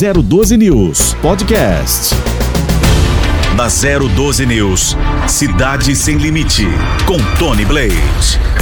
[0.00, 2.14] 012 News Podcast.
[3.54, 4.96] Na 012 News,
[5.28, 6.66] Cidade Sem Limite,
[7.04, 7.92] com Tony Blade.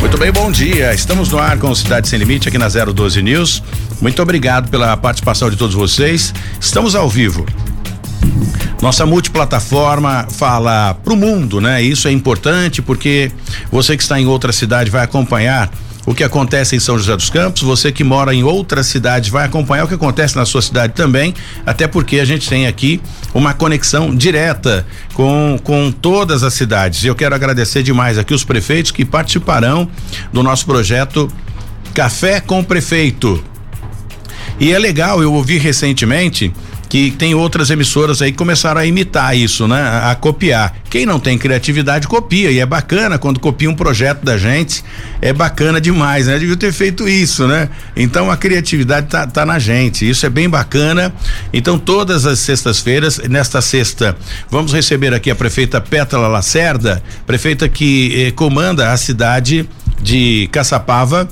[0.00, 0.92] Muito bem, bom dia.
[0.92, 3.62] Estamos no ar com Cidade Sem Limite aqui na 012 News.
[4.00, 6.34] Muito obrigado pela participação de todos vocês.
[6.60, 7.46] Estamos ao vivo.
[8.82, 11.80] Nossa multiplataforma fala para o mundo, né?
[11.80, 13.30] Isso é importante porque
[13.70, 15.70] você que está em outra cidade vai acompanhar
[16.08, 17.60] o que acontece em São José dos Campos.
[17.60, 21.34] Você que mora em outra cidade vai acompanhar o que acontece na sua cidade também,
[21.66, 22.98] até porque a gente tem aqui
[23.34, 27.04] uma conexão direta com, com todas as cidades.
[27.04, 29.86] Eu quero agradecer demais aqui os prefeitos que participarão
[30.32, 31.30] do nosso projeto
[31.92, 33.44] Café com Prefeito.
[34.58, 36.54] E é legal, eu ouvi recentemente
[36.88, 39.80] que tem outras emissoras aí que começaram a imitar isso, né?
[40.04, 40.74] A, copiar.
[40.88, 44.82] Quem não tem criatividade copia e é bacana quando copia um projeto da gente,
[45.20, 46.38] é bacana demais, né?
[46.38, 47.68] Devia ter feito isso, né?
[47.94, 51.12] Então a criatividade tá, tá na gente, isso é bem bacana.
[51.52, 54.16] Então todas as sextas-feiras, nesta sexta,
[54.50, 59.68] vamos receber aqui a prefeita Pétala Lacerda, prefeita que eh, comanda a cidade
[60.00, 61.28] de Caçapava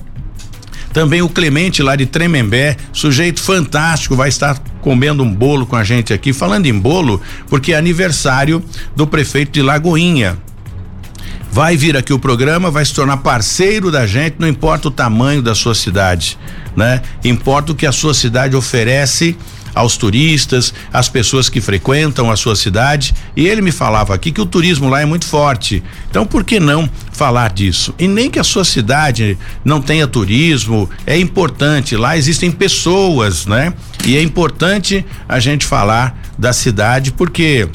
[0.97, 5.85] também o Clemente lá de Tremembé, sujeito fantástico, vai estar comendo um bolo com a
[5.85, 6.33] gente aqui.
[6.33, 8.65] Falando em bolo, porque é aniversário
[8.97, 10.39] do prefeito de Lagoinha.
[11.53, 15.43] Vai vir aqui o programa, vai se tornar parceiro da gente, não importa o tamanho
[15.43, 16.39] da sua cidade,
[16.75, 17.03] né?
[17.23, 19.37] Importa o que a sua cidade oferece
[19.77, 23.15] aos turistas, às pessoas que frequentam a sua cidade.
[23.37, 25.83] E ele me falava aqui que o turismo lá é muito forte.
[26.11, 27.95] Então, por que não falar disso?
[27.99, 31.95] E nem que a sua cidade não tenha turismo, é importante.
[31.95, 33.75] Lá existem pessoas, né?
[34.07, 37.69] E é importante a gente falar da cidade porque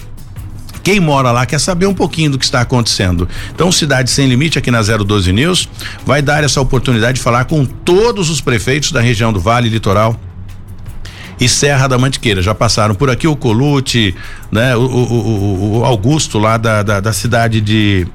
[0.81, 3.29] quem mora lá quer saber um pouquinho do que está acontecendo.
[3.53, 5.69] Então, Cidade Sem Limite aqui na 012 News
[6.03, 10.19] vai dar essa oportunidade de falar com todos os prefeitos da região do Vale Litoral
[11.41, 12.39] e Serra da Mantiqueira.
[12.39, 14.15] Já passaram por aqui o Colute,
[14.51, 14.75] né?
[14.75, 18.05] O, o, o, Augusto lá da, da, da, cidade de,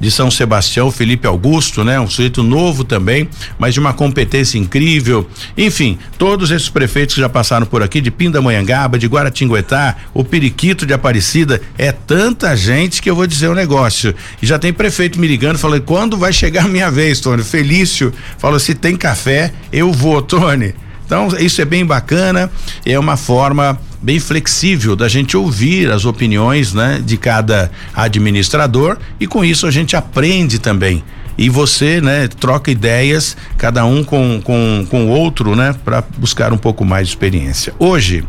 [0.00, 2.00] de São Sebastião, Felipe Augusto, né?
[2.00, 5.28] Um sujeito novo também, mas de uma competência incrível.
[5.58, 10.86] Enfim, todos esses prefeitos que já passaram por aqui, de Pindamonhangaba, de Guaratinguetá, o Periquito
[10.86, 14.14] de Aparecida, é tanta gente que eu vou dizer o um negócio.
[14.40, 17.44] E já tem prefeito me ligando, falando, quando vai chegar a minha vez, Tony?
[17.44, 20.72] Felício falou, se tem café, eu vou, Tony.
[21.10, 22.48] Então, isso é bem bacana,
[22.86, 29.26] é uma forma bem flexível da gente ouvir as opiniões, né, de cada administrador e
[29.26, 31.02] com isso a gente aprende também.
[31.36, 36.58] E você, né, troca ideias, cada um com com com outro, né, para buscar um
[36.58, 37.74] pouco mais de experiência.
[37.76, 38.24] Hoje,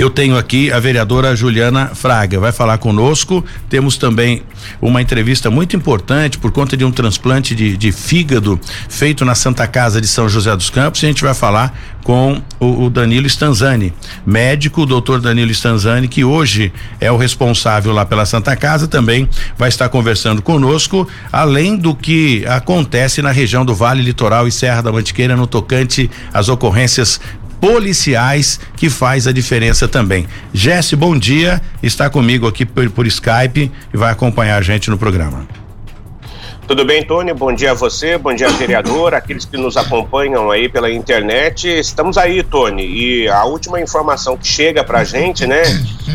[0.00, 3.44] eu tenho aqui a vereadora Juliana Fraga, vai falar conosco.
[3.68, 4.42] Temos também
[4.80, 9.66] uma entrevista muito importante por conta de um transplante de, de fígado feito na Santa
[9.66, 11.02] Casa de São José dos Campos.
[11.02, 13.92] E a gente vai falar com o, o Danilo Stanzani,
[14.24, 19.28] médico, o doutor Danilo Stanzani, que hoje é o responsável lá pela Santa Casa, também
[19.58, 24.80] vai estar conversando conosco, além do que acontece na região do Vale Litoral e Serra
[24.80, 27.20] da Mantiqueira no tocante às ocorrências
[27.60, 30.26] policiais que faz a diferença também.
[30.52, 34.96] Jesse, bom dia, está comigo aqui por, por Skype e vai acompanhar a gente no
[34.96, 35.59] programa.
[36.70, 37.34] Tudo bem, Tony?
[37.34, 41.66] Bom dia a você, bom dia, vereador, aqueles que nos acompanham aí pela internet.
[41.68, 45.62] Estamos aí, Tony, e a última informação que chega pra gente, né?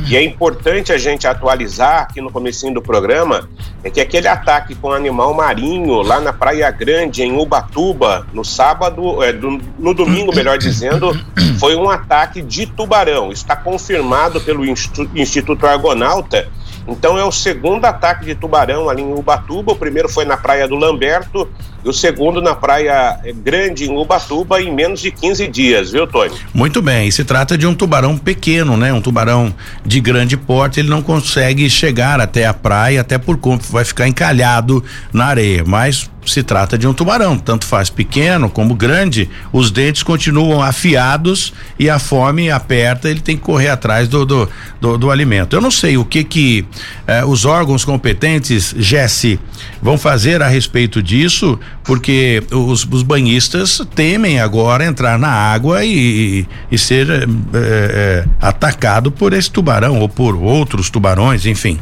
[0.07, 3.49] E é importante a gente atualizar aqui no comecinho do programa,
[3.83, 9.21] é que aquele ataque com animal marinho lá na Praia Grande, em Ubatuba, no sábado,
[9.21, 11.11] é, do, no domingo, melhor dizendo,
[11.59, 13.29] foi um ataque de tubarão.
[13.29, 16.47] Está confirmado pelo Instituto Argonauta
[16.87, 19.73] então é o segundo ataque de tubarão ali em Ubatuba.
[19.73, 21.49] O primeiro foi na praia do Lamberto
[21.83, 26.33] e o segundo na praia grande em Ubatuba em menos de 15 dias, viu, Tony?
[26.53, 27.07] Muito bem.
[27.07, 28.93] E se trata de um tubarão pequeno, né?
[28.93, 29.53] Um tubarão
[29.85, 30.79] de grande porte.
[30.79, 35.63] Ele não consegue chegar até a praia, até por conta, vai ficar encalhado na areia.
[35.65, 41.53] Mas se trata de um tubarão, tanto faz pequeno como grande, os dentes continuam afiados
[41.79, 44.49] e a fome aperta, ele tem que correr atrás do, do,
[44.79, 45.55] do, do alimento.
[45.55, 46.65] Eu não sei o que que
[47.07, 49.39] eh, os órgãos competentes, Jesse,
[49.81, 56.45] vão fazer a respeito disso, porque os, os banhistas temem agora entrar na água e,
[56.71, 61.79] e ser eh, eh, atacado por esse tubarão ou por outros tubarões, enfim.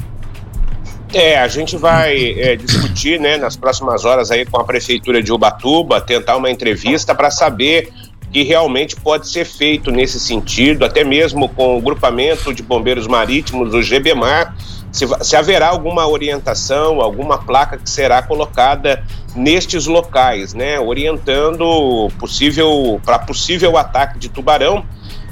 [1.14, 5.32] É, a gente vai é, discutir, né, nas próximas horas aí com a prefeitura de
[5.32, 7.94] Ubatuba, tentar uma entrevista para saber
[8.26, 13.06] o que realmente pode ser feito nesse sentido, até mesmo com o grupamento de bombeiros
[13.06, 14.56] marítimos, o GBMAR,
[14.92, 19.04] se, se haverá alguma orientação, alguma placa que será colocada
[19.36, 24.84] nestes locais, né, orientando possível para possível ataque de tubarão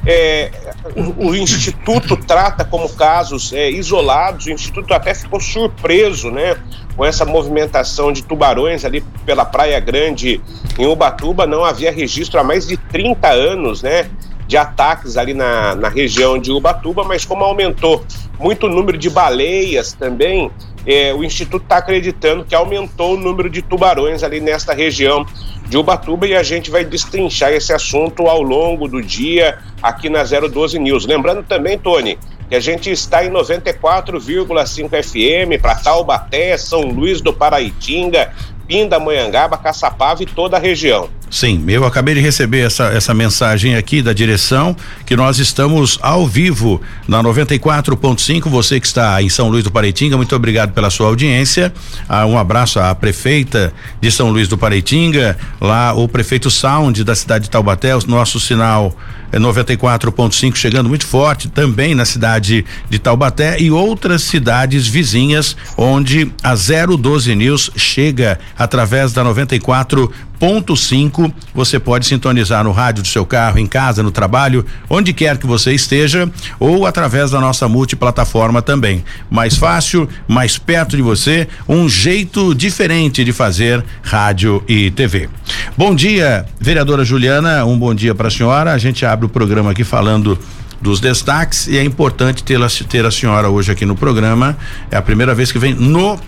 [0.05, 0.51] é,
[0.95, 6.57] o, o, Instituto trata como casos é, isolados, o Instituto até ficou surpreso né,
[6.95, 10.41] com essa movimentação de tubarões ali pela Praia Grande
[10.77, 11.45] em Ubatuba.
[11.45, 14.09] Não havia registro há mais de 30 anos né,
[14.47, 18.03] de ataques ali na, na região de Ubatuba, mas como aumentou
[18.39, 20.51] muito o número de baleias também,
[20.85, 25.25] é, o Instituto está acreditando que aumentou o número de tubarões ali nesta região
[25.67, 30.23] de Ubatuba e a gente vai destrinchar esse assunto ao longo do dia aqui na
[30.23, 31.05] 012 News.
[31.05, 32.17] Lembrando também, Tony,
[32.49, 38.33] que a gente está em 94,5 FM para Taubaté, São Luís do Paraitinga,
[38.67, 41.09] Pindamonhangaba, Caçapava e toda a região.
[41.31, 44.75] Sim, eu acabei de receber essa, essa mensagem aqui da direção
[45.05, 48.49] que nós estamos ao vivo na 94.5.
[48.49, 51.73] Você que está em São Luís do Pareitinga, muito obrigado pela sua audiência.
[52.09, 57.15] Ah, um abraço à prefeita de São Luís do Pareitinga, lá o prefeito Sound da
[57.15, 58.93] cidade de Taubaté, o nosso sinal
[59.31, 66.29] é 94.5 chegando muito forte também na cidade de Taubaté e outras cidades vizinhas onde
[66.43, 70.11] a 012 News chega através da 94
[70.41, 75.13] ponto cinco, você pode sintonizar no rádio do seu carro, em casa, no trabalho, onde
[75.13, 76.27] quer que você esteja,
[76.59, 79.03] ou através da nossa multiplataforma também.
[79.29, 85.29] Mais fácil, mais perto de você, um jeito diferente de fazer rádio e TV.
[85.77, 88.73] Bom dia, vereadora Juliana, um bom dia para a senhora.
[88.73, 90.39] A gente abre o programa aqui falando
[90.81, 92.59] dos destaques e é importante ter,
[92.89, 94.57] ter a senhora hoje aqui no programa.
[94.89, 96.19] É a primeira vez que vem no,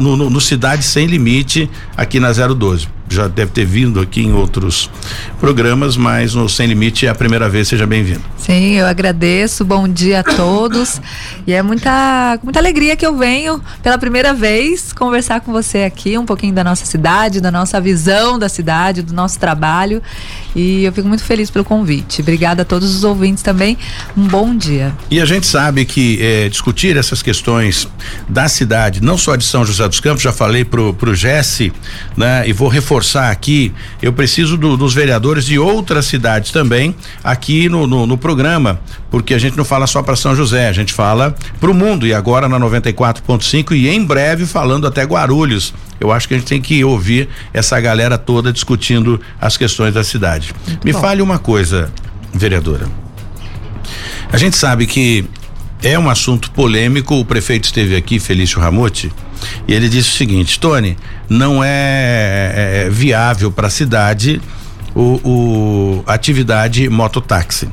[0.00, 4.90] no, no Cidade Sem Limite aqui na 012 já deve ter vindo aqui em outros
[5.40, 8.22] programas, mas no Sem Limite é a primeira vez, seja bem-vindo.
[8.36, 11.00] Sim, eu agradeço, bom dia a todos.
[11.46, 16.18] e é muita, muita alegria que eu venho pela primeira vez conversar com você aqui,
[16.18, 20.02] um pouquinho da nossa cidade, da nossa visão da cidade, do nosso trabalho.
[20.54, 22.20] E eu fico muito feliz pelo convite.
[22.20, 23.78] Obrigada a todos os ouvintes também.
[24.16, 24.92] Um bom dia.
[25.10, 27.88] E a gente sabe que eh, discutir essas questões
[28.28, 31.72] da cidade, não só de São José dos Campos, já falei pro, pro Jesse,
[32.16, 32.48] né?
[32.48, 33.72] E vou reforçar reforçar aqui,
[34.02, 38.80] eu preciso do, dos vereadores de outras cidades também aqui no, no, no programa,
[39.10, 42.06] porque a gente não fala só para São José, a gente fala para o mundo
[42.06, 45.72] e agora na 94.5 e em breve falando até Guarulhos.
[46.00, 50.02] Eu acho que a gente tem que ouvir essa galera toda discutindo as questões da
[50.04, 50.52] cidade.
[50.66, 51.00] Muito Me bom.
[51.00, 51.92] fale uma coisa,
[52.32, 52.86] vereadora.
[54.30, 55.24] A gente sabe que
[55.82, 57.14] é um assunto polêmico.
[57.14, 59.10] O prefeito esteve aqui, Felício Ramute,
[59.66, 60.96] e ele disse o seguinte: Tony,
[61.28, 64.40] não é, é, é viável para a cidade
[64.94, 67.68] o, o atividade mototáxi.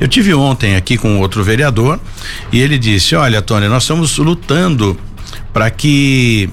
[0.00, 1.98] Eu tive ontem aqui com outro vereador
[2.52, 4.98] e ele disse: Olha, Tony, nós estamos lutando
[5.52, 6.48] para que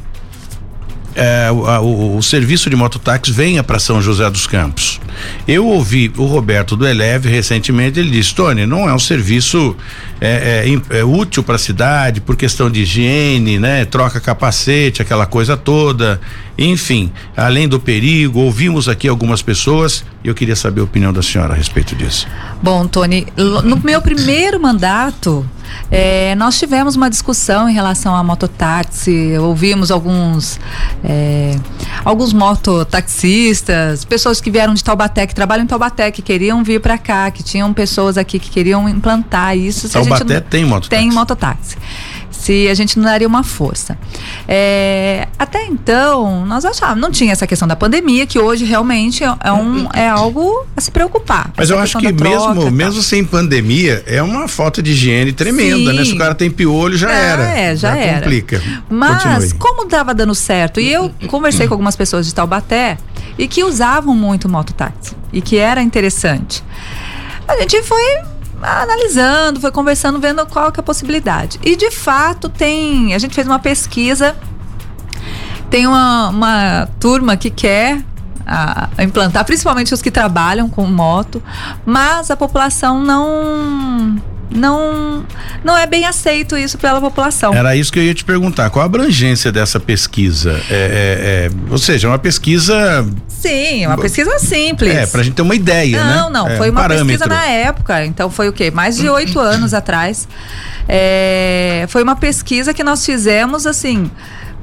[1.16, 5.00] é, o, o, o, serviço de mototáxi venha para São José dos Campos.
[5.48, 9.76] Eu ouvi o Roberto do Eleve recentemente, ele disse, Tony, não é um serviço
[10.20, 13.86] é, é, é útil para a cidade por questão de higiene, né?
[13.86, 16.20] Troca capacete, aquela coisa toda,
[16.58, 21.22] enfim, além do perigo, ouvimos aqui algumas pessoas e eu queria saber a opinião da
[21.22, 22.28] senhora a respeito disso.
[22.64, 25.46] Bom, Tony, no meu primeiro mandato,
[25.92, 30.60] é, nós tivemos uma discussão em relação à mototáxi, ouvimos alguns
[31.04, 31.56] é,
[32.04, 36.98] alguns mototaxistas, pessoas que vieram de Taubaté, que trabalham em Taubaté, que queriam vir para
[36.98, 39.90] cá, que tinham pessoas aqui que queriam implantar isso.
[39.90, 40.90] Taubaté tem mototáxi?
[40.90, 41.78] Tem mototáxi
[42.46, 43.98] se a gente não daria uma força.
[44.48, 49.36] É, até então, nós achávamos, não tinha essa questão da pandemia, que hoje realmente é,
[49.44, 51.52] é um, é algo a se preocupar.
[51.58, 55.98] Mas eu acho que mesmo, mesmo sem pandemia, é uma falta de higiene tremenda, Sim.
[55.98, 56.06] né?
[56.06, 57.44] Se o cara tem piolho, já é, era.
[57.44, 58.20] É, já, já era.
[58.20, 58.62] complica.
[58.88, 59.54] Mas, Continue.
[59.58, 62.98] como estava dando certo, e eu conversei com algumas pessoas de Taubaté
[63.38, 66.64] e que usavam muito mototáxi e que era interessante.
[67.48, 68.22] A gente foi
[68.62, 71.60] analisando, foi conversando, vendo qual que é a possibilidade.
[71.64, 74.36] E de fato tem, a gente fez uma pesquisa,
[75.70, 78.02] tem uma, uma turma que quer
[78.46, 81.42] a, a implantar, principalmente os que trabalham com moto,
[81.86, 85.26] mas a população não não
[85.64, 87.54] não é bem aceito isso pela população.
[87.54, 88.70] Era isso que eu ia te perguntar.
[88.70, 90.62] Qual a abrangência dessa pesquisa?
[90.70, 93.06] É, é, é, ou seja, uma pesquisa.
[93.28, 94.94] Sim, uma pesquisa simples.
[94.94, 96.16] É, pra gente ter uma ideia, não, né?
[96.16, 96.48] Não, não.
[96.48, 97.08] É, foi uma parâmetro.
[97.08, 98.06] pesquisa na época.
[98.06, 98.72] Então foi o quê?
[98.72, 100.28] Mais de oito anos atrás.
[100.88, 104.10] É, foi uma pesquisa que nós fizemos assim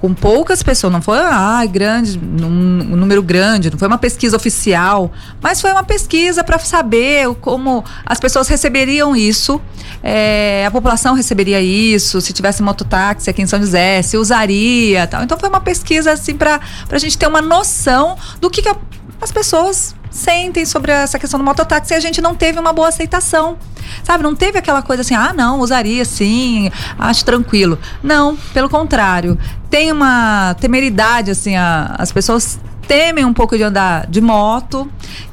[0.03, 4.37] com poucas pessoas, não foi ah, grande, um, um, número grande, não foi uma pesquisa
[4.37, 9.61] oficial, mas foi uma pesquisa para saber como as pessoas receberiam isso,
[10.03, 15.23] é, a população receberia isso, se tivesse mototáxi aqui em São José, se usaria tal.
[15.23, 16.59] Então foi uma pesquisa assim para
[16.91, 18.77] a gente ter uma noção do que, que a,
[19.21, 22.89] as pessoas sentem sobre essa questão do mototáxi e a gente não teve uma boa
[22.89, 23.57] aceitação.
[24.03, 27.79] Sabe, não teve aquela coisa assim, ah, não, usaria sim, acho tranquilo.
[28.03, 29.39] Não, pelo contrário.
[29.73, 34.87] Tem uma temeridade, assim, a, as pessoas temem um pouco de andar de moto.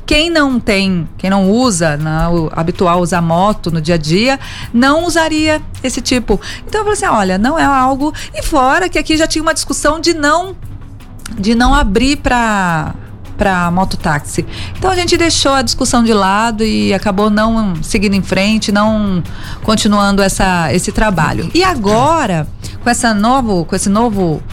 [0.05, 4.39] Quem não tem, quem não usa, não, né, habitual usar moto no dia a dia,
[4.74, 6.39] não usaria esse tipo.
[6.65, 8.13] Então eu falei assim, olha, não é algo.
[8.34, 10.55] E fora que aqui já tinha uma discussão de não
[11.38, 12.96] de não abrir para
[13.39, 14.46] para mototáxi.
[14.77, 19.24] Então a gente deixou a discussão de lado e acabou não seguindo em frente, não
[19.63, 21.50] continuando essa, esse trabalho.
[21.53, 22.46] E agora,
[22.84, 24.43] com essa novo, com esse novo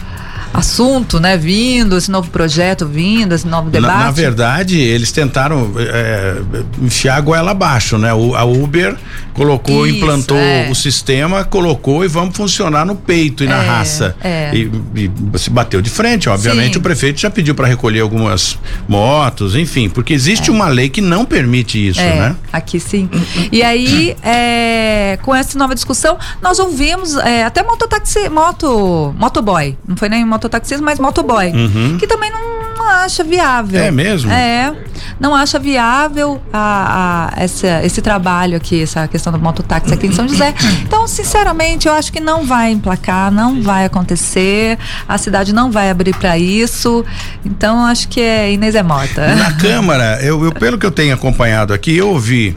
[0.53, 3.97] assunto, né, vindo, esse novo projeto vindo, esse novo debate.
[3.97, 6.37] Na, na verdade, eles tentaram é,
[6.81, 8.13] enfiar a goela abaixo, né?
[8.13, 8.95] O, a Uber
[9.33, 10.67] colocou, Isso, implantou é.
[10.69, 14.15] o sistema, colocou e vamos funcionar no peito e na é, raça.
[14.19, 14.51] É.
[14.53, 16.79] E, e, se bateu de frente, obviamente Sim.
[16.79, 20.53] o prefeito já pediu para recolher algumas motos, enfim, porque existe é.
[20.53, 22.35] uma lei que não permite isso, é, né?
[22.51, 23.09] Aqui sim.
[23.51, 30.09] E aí, é, com essa nova discussão, nós ouvimos até mototaxi, moto, motoboy, não foi
[30.09, 31.97] nem mototaxismo, mas motoboy, uhum.
[31.97, 33.81] que também não, não, acha viável.
[33.81, 34.31] É mesmo?
[34.31, 34.73] É,
[35.19, 40.11] não acha viável a, a, essa, esse trabalho aqui, essa questão do mototáxi aqui em
[40.13, 40.53] São José.
[40.83, 44.77] Então, sinceramente, eu acho que não vai emplacar, não vai acontecer,
[45.07, 47.03] a cidade não vai abrir para isso.
[47.43, 49.35] Então, acho que é Inês é morta.
[49.35, 52.55] Na Câmara, eu, eu, pelo que eu tenho acompanhado aqui, eu ouvi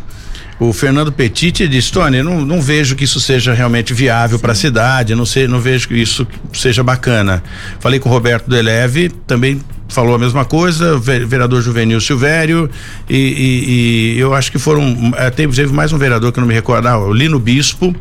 [0.61, 4.55] o Fernando Petit disse, Tony, não, não vejo que isso seja realmente viável para a
[4.55, 7.43] cidade, não sei, não vejo que isso seja bacana.
[7.81, 12.71] Falei com o Roberto Deleve, também falou a mesma coisa, vereador Juvenil Silvério,
[13.09, 15.13] e, e, e eu acho que foram.
[15.17, 17.95] É, teve mais um vereador que eu não me recordo, ah, o Lino Bispo,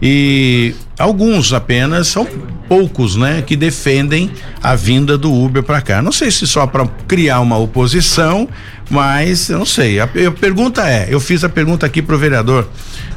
[0.00, 2.26] e alguns apenas, são
[2.68, 4.30] poucos, né, que defendem
[4.62, 6.00] a vinda do Uber para cá.
[6.00, 8.48] Não sei se só para criar uma oposição,
[8.90, 10.00] mas eu não sei.
[10.00, 12.68] A, a, pergunta é, eu fiz a pergunta aqui pro vereador,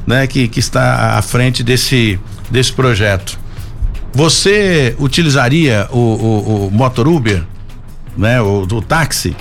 [0.05, 2.19] né, que, que está à frente desse
[2.49, 3.37] desse projeto.
[4.13, 7.43] Você utilizaria o, o, o motor Uber
[8.17, 9.35] né, o, táxi,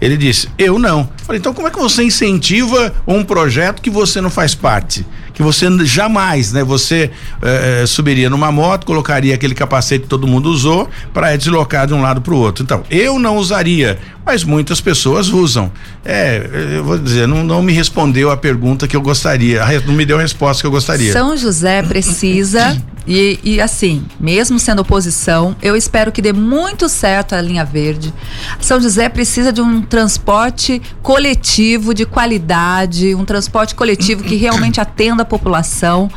[0.00, 1.08] ele disse: Eu não.
[1.24, 5.06] Falei, então como é que você incentiva um projeto que você não faz parte?
[5.34, 6.64] Que você jamais, né?
[6.64, 7.10] Você
[7.40, 12.02] eh, subiria numa moto, colocaria aquele capacete que todo mundo usou para deslocar de um
[12.02, 12.64] lado para o outro.
[12.64, 15.70] Então, eu não usaria mas muitas pessoas usam.
[16.04, 20.04] É, eu vou dizer, não, não me respondeu a pergunta que eu gostaria, não me
[20.04, 21.12] deu a resposta que eu gostaria.
[21.12, 27.34] São José precisa, e, e assim, mesmo sendo oposição, eu espero que dê muito certo
[27.34, 28.12] a linha verde.
[28.60, 35.22] São José precisa de um transporte coletivo de qualidade, um transporte coletivo que realmente atenda
[35.22, 36.10] a população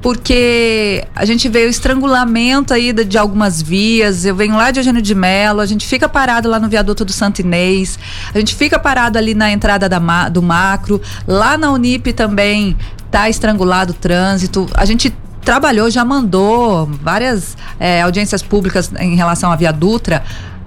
[0.00, 4.24] porque a gente vê o estrangulamento aí de, de, algumas vias.
[4.24, 7.12] Eu venho lá de Eugênio de Melo, a gente fica parado lá no viaduto do
[7.12, 7.98] Santo Inês,
[8.34, 12.76] a gente fica parado ali na entrada da, do macro, lá na Unip também
[13.10, 14.68] tá estrangulado o trânsito.
[14.74, 15.14] A gente
[15.44, 20.22] trabalhou, já mandou várias é, audiências públicas em relação à Via Dutra.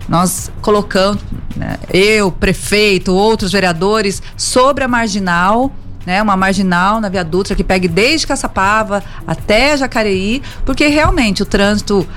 [0.08, 1.24] Nós colocamos,
[1.56, 5.72] né, eu, prefeito, outros vereadores, sobre a marginal
[6.05, 11.45] né, uma marginal na Via Dutra que pegue desde Caçapava até Jacareí, porque realmente o
[11.45, 12.07] trânsito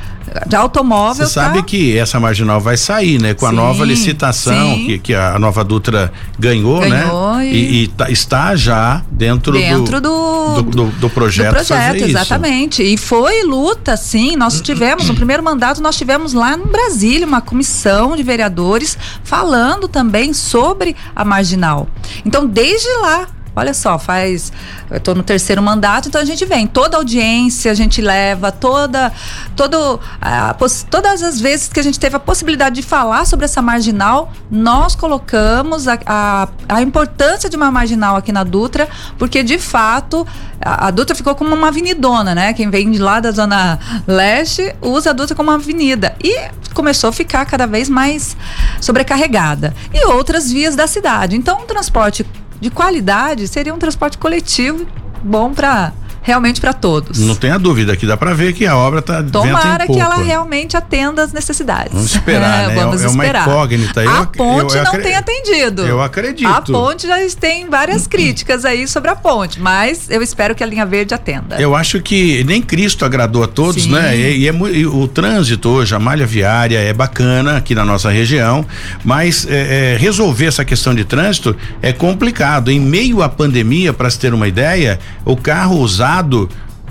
[0.47, 1.27] de automóvel.
[1.27, 1.65] Você sabe tá...
[1.65, 3.35] que essa marginal vai sair, né?
[3.35, 6.89] Com sim, a nova licitação que, que a nova Dutra ganhou, né?
[6.89, 7.47] ganhou né?
[7.47, 11.49] E, e, e tá, está já dentro, dentro do, do, do, do projeto.
[11.49, 12.83] Do projeto, exatamente.
[12.83, 12.95] Isso.
[12.95, 14.37] E foi luta, sim.
[14.37, 19.89] Nós tivemos, no primeiro mandato, nós tivemos lá em Brasília uma comissão de vereadores falando
[19.89, 21.89] também sobre a marginal.
[22.25, 23.29] Então, desde lá,
[23.59, 24.53] Olha só, faz.
[24.91, 26.67] Eu tô no terceiro mandato, então a gente vem.
[26.67, 29.11] Toda audiência a gente leva, toda.
[29.57, 30.55] Todo, a,
[30.91, 34.95] todas as vezes que a gente teve a possibilidade de falar sobre essa marginal, nós
[34.95, 40.27] colocamos a, a, a importância de uma marginal aqui na Dutra, porque de fato
[40.61, 42.53] a, a, Dutra ficou como uma avenidona, né?
[42.53, 46.15] Quem vem de lá da Zona Leste usa a Dutra como uma avenida.
[46.23, 48.37] E começou a ficar cada vez mais
[48.83, 49.75] sobrecarregada.
[49.95, 51.37] E outras vias da cidade.
[51.37, 52.27] Então, o transporte
[52.61, 54.87] de qualidade, seria um transporte coletivo
[55.23, 55.93] bom para
[56.27, 57.21] realmente para todos.
[57.21, 60.77] Não tenha dúvida que dá para ver que a obra está Tomara que ela realmente
[60.77, 61.93] atenda as necessidades.
[61.93, 62.75] Vamos esperar, é, né?
[62.75, 63.47] Vamos é, esperar.
[63.47, 64.03] uma incógnita.
[64.03, 65.83] Eu, a ponte eu, eu, não tem atendido.
[65.87, 66.49] Eu acredito.
[66.49, 70.67] A ponte já tem várias críticas aí sobre a ponte, mas eu espero que a
[70.67, 71.61] linha verde atenda.
[71.61, 73.93] Eu acho que nem Cristo agradou a todos, Sim.
[73.93, 74.17] né?
[74.17, 78.11] E, e, é, e, o trânsito hoje, a malha viária é bacana aqui na nossa
[78.11, 78.67] região,
[79.05, 82.69] mas é, é, resolver essa questão de trânsito é complicado.
[82.69, 86.16] Em meio à pandemia, para se ter uma ideia, o carro usado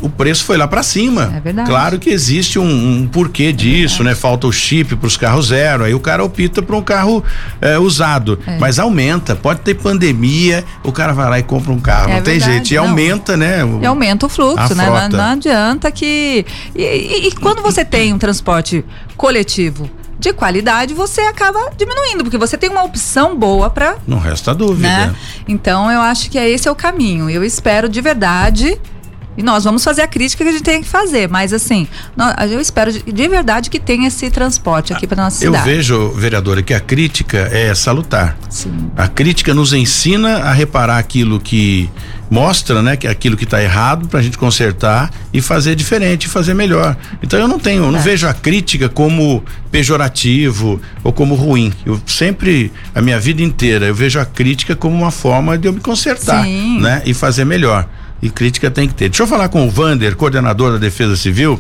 [0.02, 1.34] o preço foi lá para cima.
[1.36, 1.70] É verdade.
[1.70, 4.16] Claro que existe um, um porquê disso, é né?
[4.16, 7.24] Falta o chip para os carros zero, aí o cara opta por um carro
[7.62, 8.58] é, usado, é.
[8.58, 9.36] mas aumenta.
[9.36, 12.54] Pode ter pandemia, o cara vai lá e compra um carro, é não verdade, tem
[12.54, 12.72] jeito.
[12.72, 12.90] E não.
[12.90, 13.64] aumenta, né?
[13.64, 14.86] O, e aumenta o fluxo, né?
[14.86, 18.84] Não, não, adianta que e, e, e quando você tem um transporte
[19.16, 19.90] coletivo
[20.20, 23.98] de qualidade, você acaba diminuindo, porque você tem uma opção boa para.
[24.08, 24.88] Não resta dúvida.
[24.88, 25.16] Né?
[25.48, 27.30] Então eu acho que é esse é o caminho.
[27.30, 28.80] Eu espero de verdade
[29.38, 31.88] e nós vamos fazer a crítica que a gente tem que fazer, mas assim,
[32.50, 35.70] eu espero de, de verdade que tenha esse transporte aqui para nossa cidade.
[35.70, 38.38] Eu vejo, vereadora, que a crítica é salutar.
[38.50, 38.92] Sim.
[38.96, 41.90] A crítica nos ensina a reparar aquilo que
[42.30, 46.54] mostra, né, que aquilo que está errado para a gente consertar e fazer diferente, fazer
[46.54, 46.98] melhor.
[47.22, 48.02] Então eu não tenho, eu não é.
[48.02, 51.72] vejo a crítica como pejorativo ou como ruim.
[51.86, 55.74] Eu sempre, a minha vida inteira, eu vejo a crítica como uma forma de eu
[55.74, 56.80] me consertar, Sim.
[56.80, 57.88] né, e fazer melhor
[58.22, 59.10] e crítica tem que ter.
[59.10, 61.60] Deixa eu falar com o Vander, coordenador da Defesa Civil.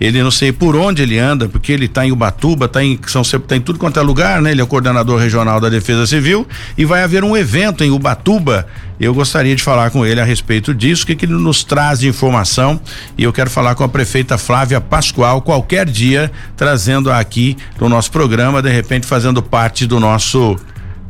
[0.00, 3.22] Ele não sei por onde ele anda, porque ele está em Ubatuba, está em São
[3.22, 4.50] tá em tudo quanto é lugar, né?
[4.50, 8.66] Ele é o coordenador regional da Defesa Civil e vai haver um evento em Ubatuba.
[9.00, 12.00] Eu gostaria de falar com ele a respeito disso, o que, que ele nos traz
[12.00, 12.80] de informação.
[13.16, 18.10] E eu quero falar com a prefeita Flávia Pascoal qualquer dia, trazendo aqui no nosso
[18.10, 20.56] programa, de repente fazendo parte do nosso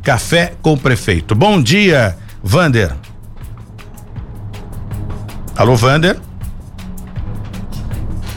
[0.02, 1.34] Café com o Prefeito.
[1.34, 3.11] Bom dia, Vander.
[5.62, 6.18] Alô, Vander?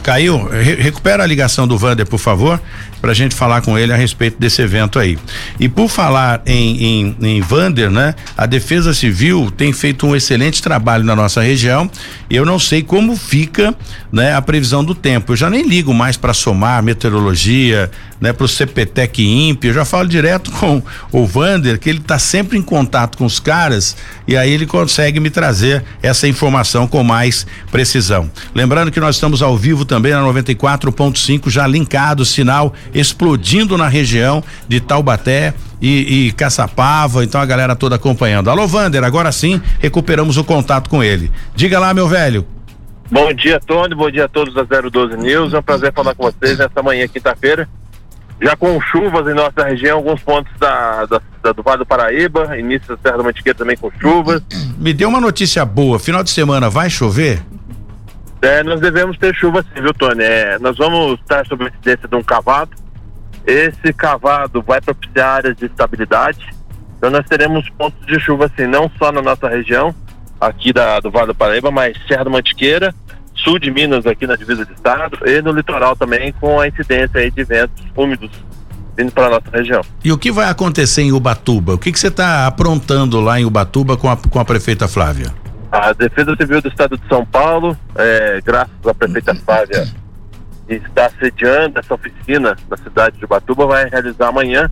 [0.04, 0.46] Caiu?
[0.46, 2.60] Re recupera a ligação do Vander, por favor
[3.00, 5.18] para a gente falar com ele a respeito desse evento aí.
[5.60, 8.14] E por falar em, em, em Vander, né?
[8.36, 11.90] A Defesa Civil tem feito um excelente trabalho na nossa região.
[12.28, 13.72] Eu não sei como fica,
[14.16, 14.34] né?
[14.34, 15.32] A previsão do tempo.
[15.32, 18.32] Eu já nem ligo mais para somar meteorologia, né?
[18.32, 19.68] Para o CPTEC INPE.
[19.68, 20.82] Eu já falo direto com
[21.12, 23.94] o Vander que ele está sempre em contato com os caras
[24.26, 28.30] e aí ele consegue me trazer essa informação com mais precisão.
[28.54, 34.42] Lembrando que nós estamos ao vivo também na 94.5 já linkado sinal explodindo na região
[34.66, 38.48] de Taubaté e, e Caçapava, então a galera toda acompanhando.
[38.48, 41.30] Alô, Vander, agora sim recuperamos o contato com ele.
[41.54, 42.55] Diga lá, meu velho.
[43.10, 45.54] Bom dia, Tony, bom dia a todos da 012 News.
[45.54, 47.68] É um prazer falar com vocês nesta manhã, quinta-feira.
[48.40, 52.58] Já com chuvas em nossa região, alguns pontos da, da, da, do Vale do Paraíba,
[52.58, 54.42] início da Serra do Mantiqueira também com chuvas.
[54.78, 57.42] Me deu uma notícia boa: final de semana vai chover?
[58.42, 60.22] É, nós devemos ter chuva sim, viu, Tony?
[60.22, 62.70] É, nós vamos estar sob a incidência de um cavado
[63.46, 66.52] esse cavado vai propiciar áreas de estabilidade.
[66.98, 69.94] Então nós teremos pontos de chuva assim, não só na nossa região,
[70.40, 72.94] aqui da, do Vale do Paraíba, mas Serra do Mantiqueira,
[73.34, 77.20] sul de Minas, aqui na divisa do estado, e no litoral também, com a incidência
[77.20, 78.30] aí de ventos úmidos
[78.96, 79.82] vindo para a nossa região.
[80.02, 81.74] E o que vai acontecer em Ubatuba?
[81.74, 85.34] O que, que você está aprontando lá em Ubatuba com a, com a prefeita Flávia?
[85.70, 89.86] A Defesa Civil do Estado de São Paulo, é, graças à prefeita Flávia
[90.68, 94.70] está sediando essa oficina na cidade de Ubatuba, vai realizar amanhã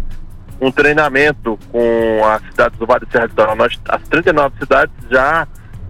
[0.60, 3.56] um treinamento com as cidades do Vale do Serra Litoral.
[3.56, 5.46] Nós, as 39 cidades já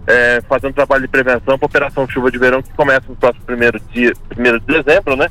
[0.07, 3.45] é, fazendo trabalho de prevenção para a Operação Chuva de Verão, que começa no próximo
[3.45, 5.29] primeiro dia, primeiro de dezembro, né?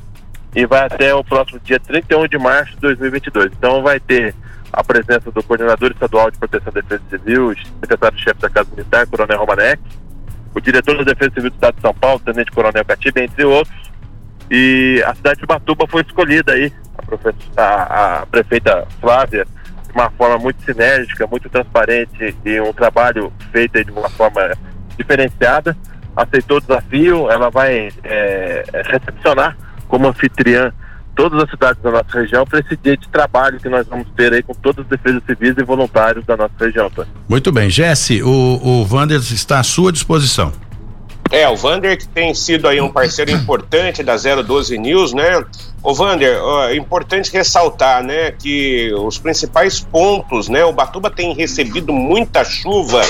[0.55, 3.51] E vai até o próximo dia 31 de março de 2022.
[3.57, 4.35] Então vai ter
[4.71, 9.39] a presença do coordenador estadual de proteção da defesa civil, secretário-chefe da Casa Militar, Coronel
[9.39, 9.81] Romanek,
[10.55, 13.91] o diretor da Defesa Civil do Estado de São Paulo, Tenente Coronel Catiba, entre outros,
[14.49, 16.71] e a cidade de Batuba foi escolhida aí,
[17.57, 19.45] a, a, prefeita Flávia,
[19.87, 24.51] de uma forma muito sinérgica, muito transparente e um trabalho feito de uma forma
[24.97, 25.75] diferenciada.
[26.15, 30.71] Aceitou o desafio, ela vai é, recepcionar como anfitriã
[31.15, 34.33] todas as cidades da nossa região para esse dia de trabalho que nós vamos ter
[34.33, 36.89] aí com todas as defesas civis e voluntários da nossa região.
[36.89, 37.05] Tá?
[37.29, 40.51] Muito bem, Jesse, o, o Wander está à sua disposição.
[41.33, 45.43] É, o Vander que tem sido aí um parceiro importante da 012 News, né?
[45.81, 46.37] O Vander,
[46.69, 53.01] é importante ressaltar, né, que os principais pontos, né, o Batuba tem recebido muita chuva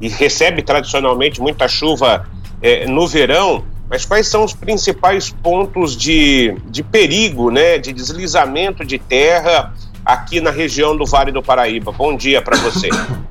[0.00, 2.26] e recebe tradicionalmente muita chuva
[2.62, 8.82] é, no verão, mas quais são os principais pontos de, de perigo, né, de deslizamento
[8.82, 11.92] de terra aqui na região do Vale do Paraíba?
[11.92, 12.88] Bom dia para você.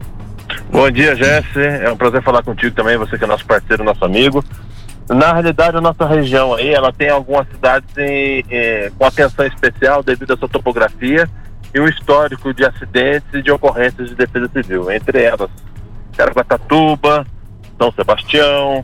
[0.71, 1.59] Bom dia, Jesse.
[1.59, 4.43] É um prazer falar contigo também, você que é nosso parceiro, nosso amigo.
[5.09, 8.43] Na realidade, a nossa região aí, ela tem algumas cidades em,
[8.97, 11.29] com atenção especial devido à sua topografia
[11.73, 14.91] e um histórico de acidentes e de ocorrências de defesa civil.
[14.91, 15.49] Entre elas,
[16.17, 17.25] Caraguatatuba,
[17.77, 18.83] São Sebastião,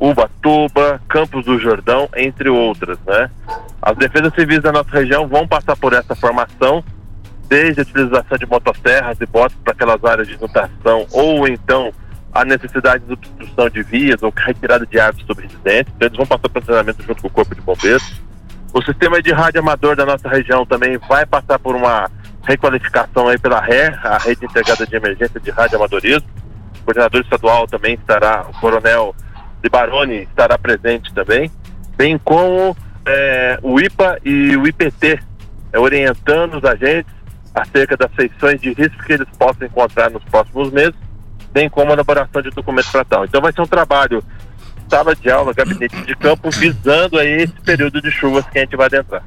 [0.00, 3.30] Ubatuba, Campos do Jordão, entre outras, né?
[3.82, 6.82] As defesas civis da nossa região vão passar por essa formação
[7.48, 11.92] desde a utilização de motosserras e botes para aquelas áreas de inundação ou então
[12.32, 15.88] a necessidade de obstrução de vias ou retirada de árvores sobre residências.
[15.96, 18.20] Então, eles vão passar para treinamento junto com o Corpo de Bombeiros.
[18.72, 22.10] O sistema de rádio amador da nossa região também vai passar por uma
[22.44, 26.28] requalificação aí pela RE, a Rede Integrada de Emergência de Rádio Amadorismo.
[26.80, 29.14] O coordenador estadual também estará, o coronel
[29.62, 31.50] de Baroni estará presente também,
[31.96, 35.18] bem como é, o IPA e o IPT,
[35.72, 37.12] é, orientando os agentes
[37.60, 40.94] acerca das feições de risco que eles possam encontrar nos próximos meses,
[41.52, 43.24] bem como a elaboração de documentos para tal.
[43.24, 44.22] Então vai ser um trabalho
[44.88, 48.76] sala de aula, gabinete de campo, visando aí esse período de chuvas que a gente
[48.76, 49.22] vai adentrar.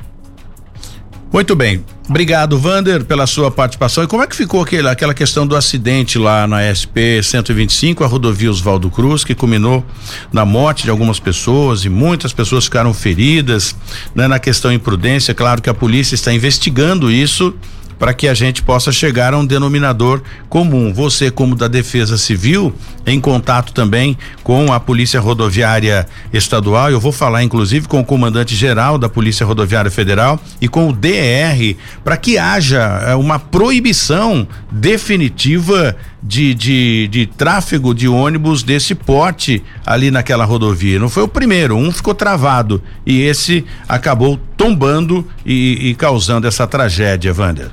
[1.32, 1.86] Muito bem.
[2.10, 4.04] Obrigado, Vander, pela sua participação.
[4.04, 8.08] E como é que ficou aquele, aquela questão do acidente lá na SP 125, a
[8.08, 9.86] rodovia Oswaldo Cruz, que culminou
[10.34, 13.74] na morte de algumas pessoas e muitas pessoas ficaram feridas,
[14.14, 15.34] né, na questão imprudência.
[15.34, 17.56] Claro que a polícia está investigando isso
[18.02, 20.92] para que a gente possa chegar a um denominador comum.
[20.92, 22.74] Você, como da Defesa Civil,
[23.06, 28.56] em contato também com a Polícia Rodoviária Estadual, eu vou falar inclusive com o comandante
[28.56, 34.48] geral da Polícia Rodoviária Federal e com o DR para que haja eh, uma proibição
[34.72, 40.98] definitiva de, de, de tráfego de ônibus desse porte ali naquela rodovia.
[40.98, 46.66] Não foi o primeiro, um ficou travado e esse acabou tombando e, e causando essa
[46.66, 47.70] tragédia, Wander.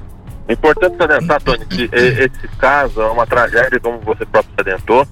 [0.48, 5.06] É importante salientar, Tony, que esse caso é uma tragédia, como você próprio salientou.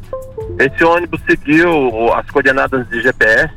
[0.59, 3.53] Esse ônibus seguiu as coordenadas de GPS,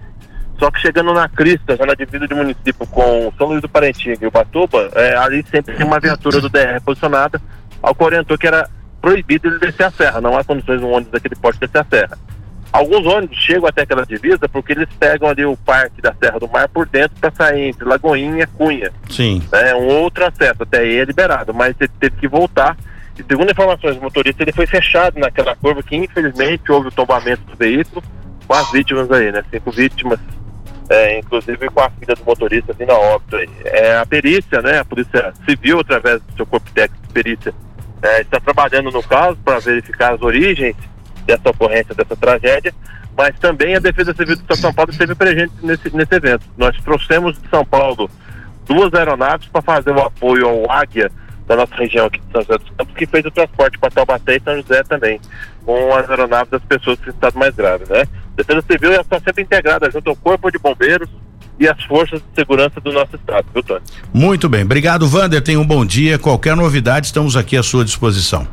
[0.59, 4.17] só que chegando na crista, já na divisa de município com São Luís do Parentinho
[4.21, 7.41] e Ubatuba, é, ali sempre tem uma viatura do DR posicionada,
[7.81, 8.69] ao que orientou que era
[9.01, 12.17] proibido ele descer a serra, não há condições um ônibus daquele porte descer a serra.
[12.71, 16.47] Alguns ônibus chegam até aquela divisa porque eles pegam ali o parque da Serra do
[16.47, 18.91] Mar por dentro para sair entre Lagoinha e Cunha.
[19.09, 19.41] Sim.
[19.51, 22.77] É um outro acesso, até aí é liberado, mas ele teve que voltar.
[23.17, 27.41] E segundo informações do motorista, ele foi fechado naquela curva que infelizmente houve o tombamento
[27.41, 28.03] do veículo
[28.47, 29.43] com as vítimas aí, né?
[29.49, 30.19] Cinco vítimas,
[30.89, 33.49] é, inclusive com a filha do motorista vindo a óbito aí.
[33.65, 34.79] É, a perícia, né?
[34.79, 37.53] A Polícia Civil, através do seu corpo técnico de perícia,
[38.01, 40.75] é, está trabalhando no caso para verificar as origens
[41.29, 42.73] dessa ocorrência, dessa tragédia,
[43.15, 46.45] mas também a Defesa Civil Estado de São Paulo esteve presente nesse, nesse evento.
[46.57, 48.09] Nós trouxemos de São Paulo
[48.65, 51.11] duas aeronaves para fazer o apoio ao Águia
[51.47, 54.37] da nossa região aqui de São José dos Campos, que fez o transporte para Taubaté
[54.37, 55.19] e São José também,
[55.65, 58.01] com as aeronaves das pessoas que estão mais graves, né?
[58.01, 61.09] A Defesa Civil está sempre integrada junto ao Corpo de Bombeiros
[61.59, 63.81] e as forças de segurança do nosso estado, viu, Tony?
[64.13, 64.63] Muito bem.
[64.63, 65.41] Obrigado, Vander.
[65.41, 66.17] Tenha um bom dia.
[66.17, 68.47] Qualquer novidade, estamos aqui à sua disposição.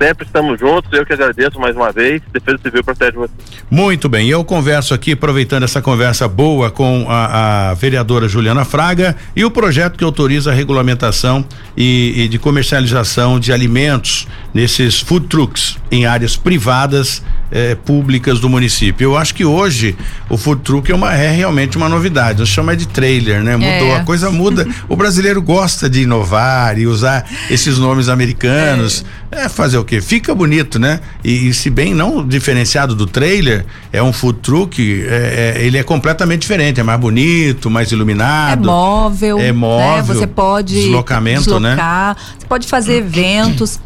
[0.00, 2.20] Sempre estamos juntos, eu que agradeço mais uma vez.
[2.32, 3.32] Defesa Civil protege você.
[3.70, 9.16] Muito bem, eu converso aqui, aproveitando essa conversa boa com a, a vereadora Juliana Fraga
[9.34, 11.44] e o projeto que autoriza a regulamentação
[11.76, 18.48] e, e de comercialização de alimentos nesses food trucks em áreas privadas eh, públicas do
[18.48, 19.04] município.
[19.04, 19.94] Eu acho que hoje
[20.28, 22.40] o food truck é, uma, é realmente uma novidade.
[22.40, 23.56] Eu chamo é de trailer, né?
[23.56, 23.96] Mudou, é.
[23.96, 24.66] a coisa muda.
[24.88, 29.04] o brasileiro gosta de inovar e usar esses nomes americanos.
[29.30, 30.00] É, é fazer o quê?
[30.00, 31.00] Fica bonito, né?
[31.22, 35.76] E, e, se bem não diferenciado do trailer, é um food truck, é, é, ele
[35.76, 38.62] é completamente diferente, é mais bonito, mais iluminado.
[38.62, 39.38] É móvel.
[39.38, 39.96] É móvel.
[39.96, 40.02] Né?
[40.02, 41.70] Você pode deslocamento, né?
[41.70, 42.22] deslocar, né?
[42.38, 43.78] Você pode fazer eventos.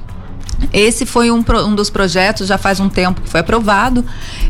[0.73, 4.05] Esse foi um, um dos projetos, já faz um tempo que foi aprovado.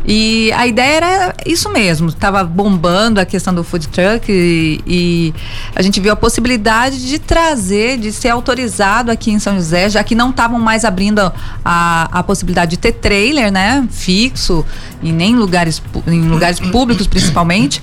[0.05, 2.09] E a ideia era isso mesmo.
[2.09, 5.33] Estava bombando a questão do food truck e, e,
[5.75, 10.03] a gente viu a possibilidade de trazer, de ser autorizado aqui em São José, já
[10.03, 11.19] que não estavam mais abrindo
[11.63, 13.87] a, a possibilidade de ter trailer, né?
[13.91, 14.65] Fixo,
[15.01, 17.81] e nem lugares, em lugares públicos principalmente.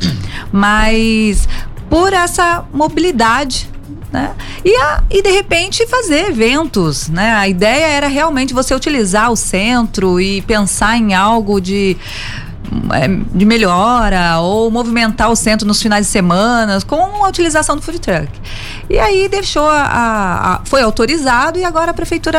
[0.50, 1.46] Mas
[1.90, 3.73] por essa mobilidade
[4.14, 4.32] né?
[4.64, 7.34] E, a, e de repente fazer eventos, né?
[7.34, 11.96] A ideia era realmente você utilizar o centro e pensar em algo de
[12.92, 17.82] é, de melhora ou movimentar o centro nos finais de semana com a utilização do
[17.82, 18.28] food truck.
[18.88, 22.38] E aí deixou a, a, a foi autorizado e agora a prefeitura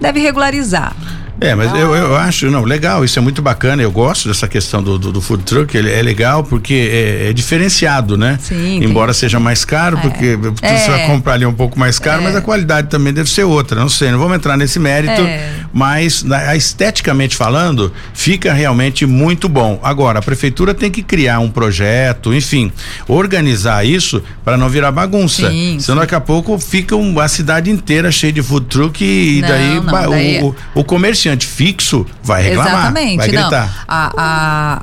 [0.00, 0.94] deve regularizar.
[1.40, 4.82] É, mas eu, eu acho, não, legal, isso é muito bacana, eu gosto dessa questão
[4.82, 8.38] do, do, do food truck, ele é legal porque é, é diferenciado, né?
[8.40, 8.82] Sim.
[8.84, 9.20] Embora tem.
[9.20, 10.00] seja mais caro, é.
[10.00, 10.78] porque é.
[10.78, 12.40] você vai comprar ali um pouco mais caro, mas a é.
[12.40, 15.54] qualidade também deve ser outra, não sei, não vamos entrar nesse mérito, é.
[15.72, 19.80] mas na, esteticamente falando, fica realmente muito bom.
[19.82, 22.70] Agora, a prefeitura tem que criar um projeto, enfim,
[23.08, 25.50] organizar isso para não virar bagunça.
[25.50, 26.00] Sim, Senão sim.
[26.02, 29.74] daqui a pouco fica um, a cidade inteira cheia de food truck e não, daí,
[29.80, 33.66] não, daí o, o, o comércio comerciante fixo vai reclamar, Exatamente, vai gritar.
[33.66, 33.84] Não.
[33.88, 34.12] A,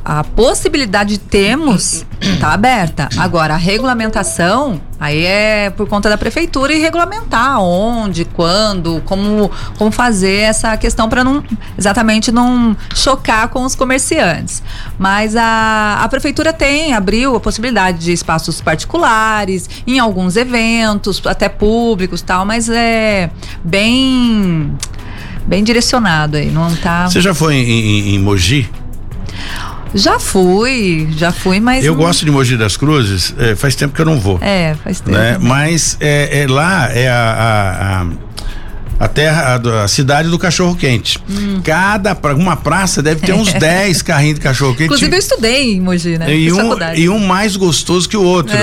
[0.06, 2.06] a, a possibilidade de termos
[2.40, 3.10] Tá aberta.
[3.18, 9.92] Agora, a regulamentação, aí é por conta da prefeitura e regulamentar onde, quando, como, como
[9.92, 11.44] fazer essa questão para não
[11.76, 14.62] exatamente não chocar com os comerciantes.
[15.00, 21.50] Mas a, a prefeitura tem, abriu a possibilidade de espaços particulares, em alguns eventos, até
[21.50, 23.32] públicos tal, mas é
[23.64, 24.78] bem
[25.46, 27.10] bem direcionado aí, não tá.
[27.10, 28.70] Você já foi em, em, em Mogi?
[29.94, 31.84] Já fui, já fui, mas.
[31.84, 32.02] Eu não...
[32.02, 34.40] gosto de Mogi das Cruzes, é, faz tempo que eu não vou.
[34.42, 35.18] É, faz tempo.
[35.18, 35.38] Né?
[35.38, 38.06] Mas é, é, lá é a,
[39.00, 41.20] a, a terra, a, a, cidade do cachorro quente.
[41.30, 41.60] Hum.
[41.62, 44.86] Cada uma praça deve ter uns 10 carrinhos de cachorro quente.
[44.86, 46.34] Inclusive eu estudei em Mogi, né?
[46.34, 48.56] E um, e um mais gostoso que o outro.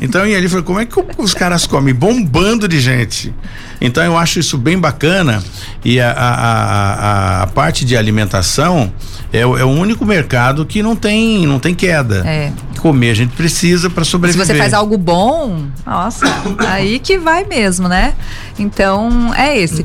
[0.00, 1.94] Então e ali falei, como é que os caras comem?
[1.94, 3.34] Bombando de gente.
[3.80, 5.42] Então eu acho isso bem bacana
[5.84, 8.92] e a, a, a, a parte de alimentação
[9.32, 12.22] é, é, o único mercado que não tem não tem queda.
[12.26, 12.52] É.
[12.78, 14.46] Comer a gente precisa para sobreviver.
[14.46, 16.24] Se você faz algo bom, nossa,
[16.68, 18.14] aí que vai mesmo, né?
[18.58, 19.84] Então é esse.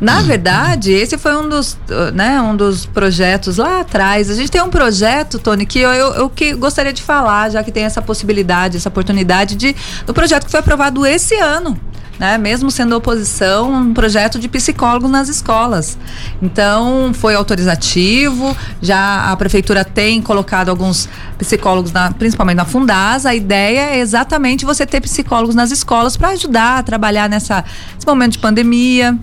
[0.00, 1.78] Na verdade, esse foi um dos,
[2.12, 4.28] né, um dos projetos lá atrás.
[4.28, 7.62] A gente tem um projeto, Tony, que eu, eu, eu que gostaria de falar, já
[7.62, 9.74] que tem essa possibilidade, essa oportunidade de
[10.06, 11.78] do projeto que foi aprovado esse ano
[12.20, 15.96] né, mesmo sendo oposição, um projeto de psicólogos nas escolas.
[16.42, 21.08] Então, foi autorizativo, já a prefeitura tem colocado alguns
[21.38, 23.30] psicólogos, na, principalmente na Fundasa.
[23.30, 28.06] A ideia é exatamente você ter psicólogos nas escolas para ajudar a trabalhar nessa, nesse
[28.06, 29.18] momento de pandemia,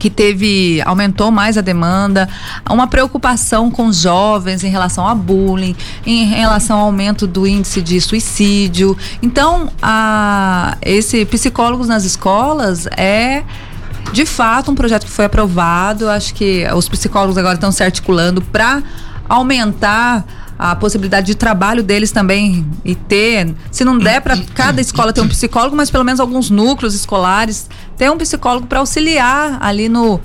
[0.00, 2.26] que teve aumentou mais a demanda,
[2.68, 8.00] uma preocupação com jovens em relação a bullying, em relação ao aumento do índice de
[8.00, 8.96] suicídio.
[9.22, 13.44] Então, a, esse psicólogos nas escolas é
[14.10, 16.08] de fato um projeto que foi aprovado.
[16.08, 18.82] Acho que os psicólogos agora estão se articulando para
[19.28, 20.24] aumentar
[20.62, 25.22] a possibilidade de trabalho deles também e ter, se não der para cada escola ter
[25.22, 30.20] um psicólogo, mas pelo menos alguns núcleos escolares ter um psicólogo para auxiliar ali no,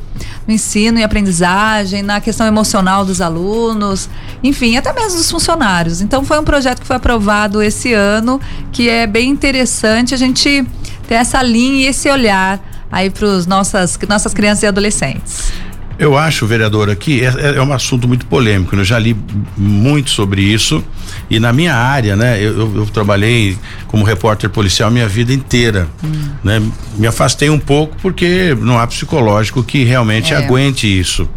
[0.45, 4.10] no, ensino e aprendizagem, na questão emocional dos alunos,
[4.43, 6.02] enfim, até mesmo dos funcionários.
[6.02, 8.41] Então foi um projeto que foi aprovado esse ano,
[8.74, 10.67] que é bem interessante a gente
[11.08, 12.60] ter essa linha e esse olhar
[12.91, 15.54] aí para nossas nossas crianças e adolescentes.
[15.97, 18.75] Eu acho, vereador, aqui é, é, é, um assunto muito polêmico.
[18.75, 18.81] Né?
[18.81, 19.15] Eu já li
[19.58, 20.84] muito sobre isso
[21.29, 22.38] e na minha área, né?
[22.41, 26.12] Eu, eu, eu trabalhei como repórter policial minha vida inteira, hum.
[26.43, 26.62] né?
[26.97, 30.38] Me afastei um pouco porque não há psicológico que realmente é.
[30.38, 31.27] aguente isso.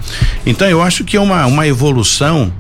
[0.45, 2.53] Então eu acho que é uma, uma evolução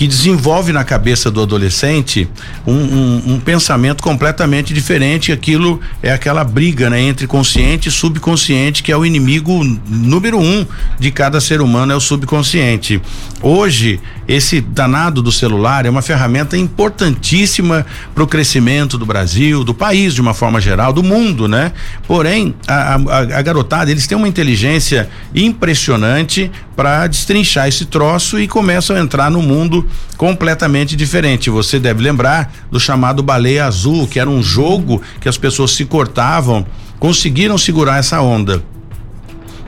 [0.00, 2.26] que desenvolve na cabeça do adolescente
[2.66, 5.30] um, um, um, pensamento completamente diferente.
[5.30, 10.66] Aquilo é aquela briga né, entre consciente e subconsciente, que é o inimigo número um
[10.98, 12.98] de cada ser humano, é o subconsciente.
[13.42, 14.00] Hoje,
[14.30, 20.14] esse danado do celular é uma ferramenta importantíssima para o crescimento do Brasil, do país
[20.14, 21.72] de uma forma geral, do mundo, né?
[22.06, 28.46] Porém, a, a, a garotada, eles têm uma inteligência impressionante para destrinchar esse troço e
[28.46, 29.84] começam a entrar no mundo
[30.16, 31.50] completamente diferente.
[31.50, 35.84] Você deve lembrar do chamado baleia azul, que era um jogo que as pessoas se
[35.84, 36.64] cortavam,
[37.00, 38.62] conseguiram segurar essa onda.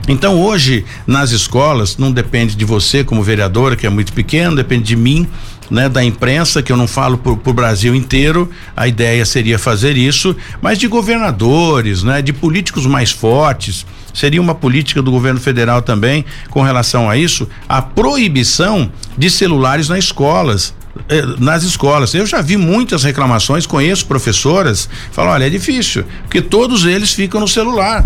[0.07, 4.83] Então hoje nas escolas não depende de você como vereadora que é muito pequeno, depende
[4.83, 5.27] de mim,
[5.71, 8.49] né, da imprensa que eu não falo por, por Brasil inteiro.
[8.75, 14.53] A ideia seria fazer isso, mas de governadores, né, de políticos mais fortes seria uma
[14.53, 20.75] política do governo federal também com relação a isso, a proibição de celulares nas escolas
[21.09, 22.13] eh, nas escolas.
[22.13, 27.39] Eu já vi muitas reclamações, conheço professoras, falam, olha, é difícil, porque todos eles ficam
[27.39, 28.05] no celular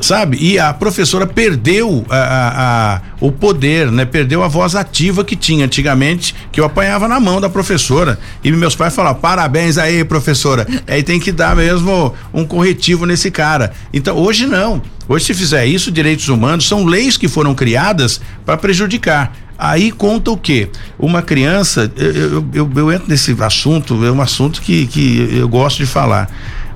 [0.00, 0.36] sabe?
[0.40, 4.04] E a professora perdeu a, a, a, o poder, né?
[4.04, 8.18] Perdeu a voz ativa que tinha antigamente, que eu apanhava na mão da professora.
[8.42, 10.66] E meus pais falavam: parabéns aí, professora.
[10.86, 13.72] Aí tem que dar mesmo um corretivo nesse cara.
[13.92, 14.82] Então, hoje não.
[15.08, 19.36] Hoje, se fizer isso, direitos humanos são leis que foram criadas para prejudicar.
[19.56, 20.68] Aí conta o quê?
[20.98, 25.78] Uma criança, eu, eu, eu, entro nesse assunto, é um assunto que, que eu gosto
[25.78, 26.28] de falar.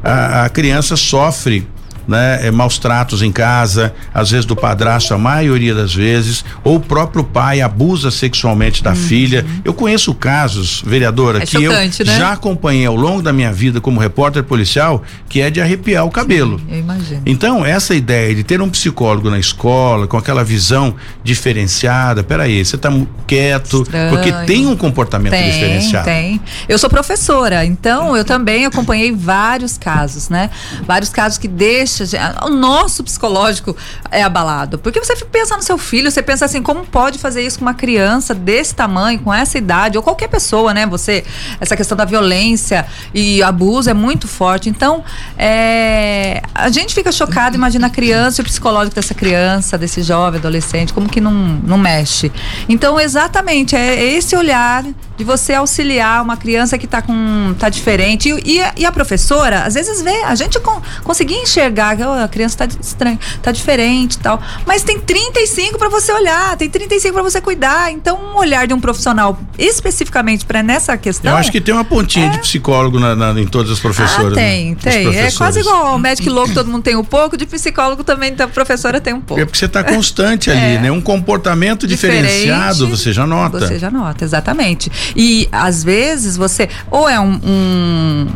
[0.03, 1.67] A criança sofre
[2.09, 6.77] né, é, maus tratos em casa, às vezes do padrasto, a maioria das vezes, ou
[6.77, 8.97] o próprio pai abusa sexualmente da uhum.
[8.97, 9.45] filha.
[9.63, 12.19] Eu conheço casos, vereadora, é que chocante, eu né?
[12.19, 16.11] já acompanhei ao longo da minha vida como repórter policial, que é de arrepiar o
[16.11, 16.59] cabelo.
[16.59, 17.23] Sim, eu imagino.
[17.27, 22.77] Então, essa ideia de ter um psicólogo na escola, com aquela visão diferenciada, peraí, você
[22.77, 22.91] está
[23.27, 24.11] quieto, Estranho.
[24.11, 26.07] porque tem um comportamento tem, diferenciado.
[26.07, 26.41] Tem.
[26.67, 30.49] Eu sou professora, então eu também acompanhei vários casos, né?
[30.87, 33.77] Vários casos que deixam mexe, o nosso psicológico
[34.11, 34.79] é abalado.
[34.79, 37.75] Porque você pensa no seu filho, você pensa assim, como pode fazer isso com uma
[37.75, 40.87] criança desse tamanho, com essa idade, ou qualquer pessoa, né?
[40.87, 41.25] Você,
[41.61, 44.69] essa questão da violência e abuso é muito forte.
[44.69, 45.05] Então,
[45.37, 50.39] é, a gente fica chocado, imagina a criança e o psicológico dessa criança, desse jovem,
[50.39, 52.31] adolescente, como que não, não mexe.
[52.69, 54.85] Então, exatamente, é esse olhar
[55.19, 59.75] de você auxiliar uma criança que está com tá diferente e, e, a professora às
[59.75, 64.15] vezes vê a gente con, conseguir enxergar que oh, a criança está estranha, tá diferente
[64.15, 67.91] e tal, mas tem 35 para você olhar, tem 35 para você cuidar.
[67.91, 71.33] Então, um olhar de um profissional especificamente para nessa questão.
[71.33, 72.29] Eu acho que tem uma pontinha é...
[72.31, 74.33] de psicólogo na, na, em todas as professoras.
[74.33, 74.77] Ah, tem, né?
[74.81, 75.17] tem.
[75.17, 78.47] É quase igual ao médico louco, todo mundo tem um pouco, de psicólogo também, então,
[78.47, 79.43] a professora tem um pouco.
[79.43, 80.81] É porque você está constante ali, é.
[80.81, 80.93] né?
[80.93, 83.61] Um comportamento diferenciado, você já nota.
[83.61, 84.91] Você já nota, exatamente.
[85.17, 88.27] E às vezes você ou é um, um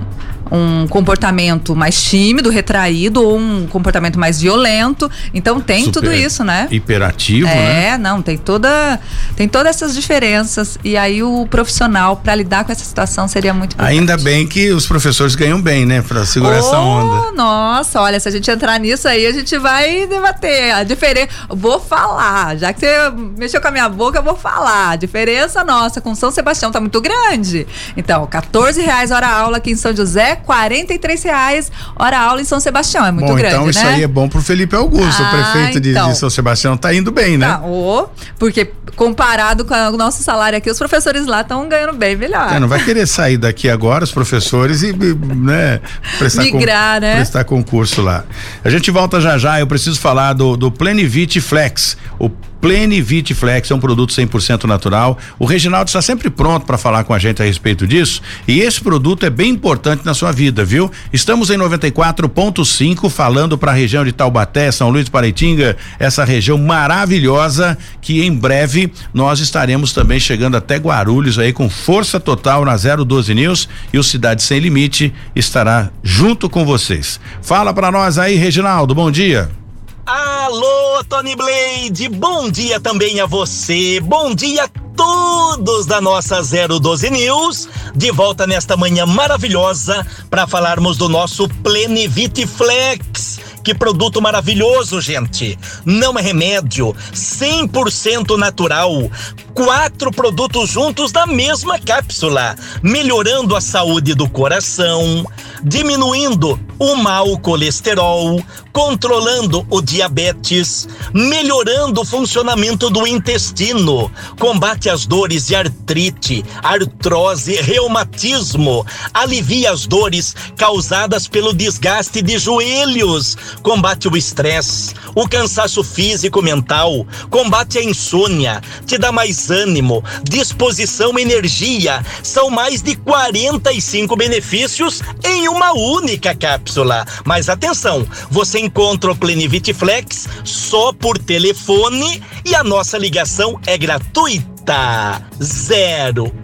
[0.52, 5.10] um comportamento mais tímido, retraído ou um comportamento mais violento.
[5.32, 6.68] Então tem Super tudo isso, né?
[6.70, 7.86] Hiperativo, é, né?
[7.88, 9.00] É, não, tem toda
[9.34, 13.74] tem todas essas diferenças e aí o profissional para lidar com essa situação seria muito
[13.74, 13.98] importante.
[13.98, 17.32] Ainda bem que os professores ganham bem, né, para segurar oh, essa onda.
[17.32, 21.28] Nossa, olha, se a gente entrar nisso aí, a gente vai debater a diferença.
[21.48, 24.90] Vou falar, já que você mexeu com a minha boca, eu vou falar.
[24.90, 27.66] A diferença nossa com São Sebastião tá muito grande.
[27.96, 32.60] Então, 14 reais hora aula aqui em São José, 43 reais hora aula em São
[32.60, 33.06] Sebastião.
[33.06, 33.94] É muito bom, grande, então isso né?
[33.94, 36.10] aí é bom pro Felipe Augusto, ah, o prefeito de, então.
[36.10, 36.76] de, São Sebastião.
[36.76, 37.46] Tá indo bem, né?
[37.46, 42.16] Tá, oh, porque comparado com o nosso salário aqui, os professores lá estão ganhando bem
[42.16, 42.52] melhor.
[42.52, 45.80] É, não vai querer sair daqui agora, os professores, e né,
[46.18, 47.16] prestar, Migrar, né?
[47.16, 48.24] prestar concurso lá.
[48.64, 52.30] A gente volta já já, eu preciso falar do, do Plenivite Flex, o
[52.62, 55.18] Plenivit Flex é um produto 100% natural.
[55.36, 58.22] O Reginaldo está sempre pronto para falar com a gente a respeito disso.
[58.46, 60.88] E esse produto é bem importante na sua vida, viu?
[61.12, 67.76] Estamos em 94.5 falando para a região de Taubaté, São Luís Paraitinga, essa região maravilhosa
[68.00, 73.34] que em breve nós estaremos também chegando até Guarulhos aí com força total na 012
[73.34, 77.18] News e o Cidade Sem Limite estará junto com vocês.
[77.42, 78.94] Fala para nós aí, Reginaldo.
[78.94, 79.61] Bom dia.
[80.04, 87.08] Alô, Tony Blade, bom dia também a você, bom dia a todos da nossa 012
[87.08, 93.38] News, de volta nesta manhã maravilhosa para falarmos do nosso Plenivite Flex.
[93.62, 95.56] Que produto maravilhoso, gente!
[95.84, 99.08] Não é remédio, 100% natural.
[99.54, 105.24] Quatro produtos juntos na mesma cápsula, melhorando a saúde do coração,
[105.62, 115.46] diminuindo o mau colesterol, controlando o diabetes, melhorando o funcionamento do intestino, combate as dores
[115.48, 124.94] de artrite, artrose, reumatismo, alivia as dores causadas pelo desgaste de joelhos, combate o estresse,
[125.14, 132.02] o cansaço físico mental, combate a insônia, te dá mais ânimo, disposição, energia.
[132.22, 137.04] São mais de 45 benefícios em uma única cápsula.
[137.24, 143.76] Mas atenção, você encontra o Plenivit Flex só por telefone e a nossa ligação é
[143.76, 145.20] gratuita.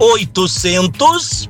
[0.01, 1.49] 0800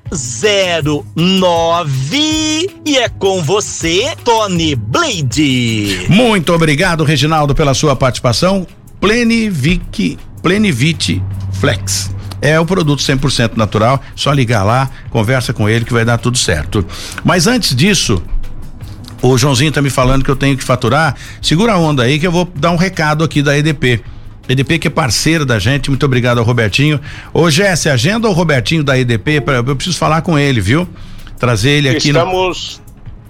[2.85, 6.05] e é com você, Tony Blade.
[6.09, 8.65] Muito obrigado, Reginaldo, pela sua participação.
[8.99, 11.21] Plenivic, Plenivite
[11.53, 16.17] Flex é o produto 100% natural, só ligar lá, conversa com ele que vai dar
[16.17, 16.85] tudo certo.
[17.23, 18.21] Mas antes disso,
[19.21, 21.15] o Joãozinho tá me falando que eu tenho que faturar.
[21.41, 24.03] Segura a onda aí que eu vou dar um recado aqui da EDP.
[24.49, 26.99] EDP que é parceiro da gente, muito obrigado ao Robertinho.
[27.33, 30.87] Ô Jesse, agenda o Robertinho da EDP, pra, eu preciso falar com ele, viu?
[31.37, 32.81] Trazer ele aqui Estamos...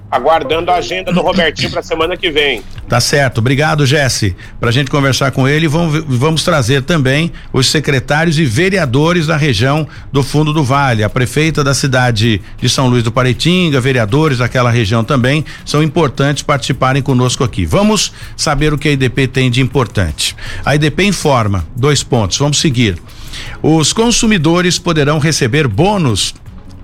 [0.10, 2.63] Aguardando a agenda do Robertinho para semana que vem.
[2.88, 4.34] Tá certo, obrigado Jesse.
[4.60, 9.36] Para a gente conversar com ele, vamos, vamos trazer também os secretários e vereadores da
[9.36, 14.38] região do Fundo do Vale, a prefeita da cidade de São Luís do Paretinga, vereadores
[14.38, 17.65] daquela região também são importantes participarem conosco aqui.
[17.65, 20.34] Vamos saber o que a IDP tem de importante.
[20.63, 22.38] A IDP informa dois pontos.
[22.38, 22.98] Vamos seguir.
[23.62, 26.34] Os consumidores poderão receber bônus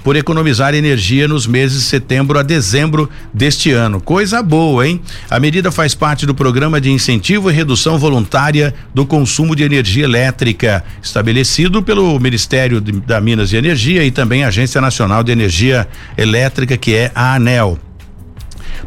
[0.04, 4.02] por economizar energia nos meses de setembro a dezembro deste ano.
[4.02, 5.02] Coisa boa, hein?
[5.30, 10.04] A medida faz parte do programa de incentivo e redução voluntária do consumo de energia
[10.04, 15.32] elétrica, estabelecido pelo Ministério de, da Minas e Energia e também a Agência Nacional de
[15.32, 15.88] Energia
[16.18, 17.80] Elétrica, que é a ANEL.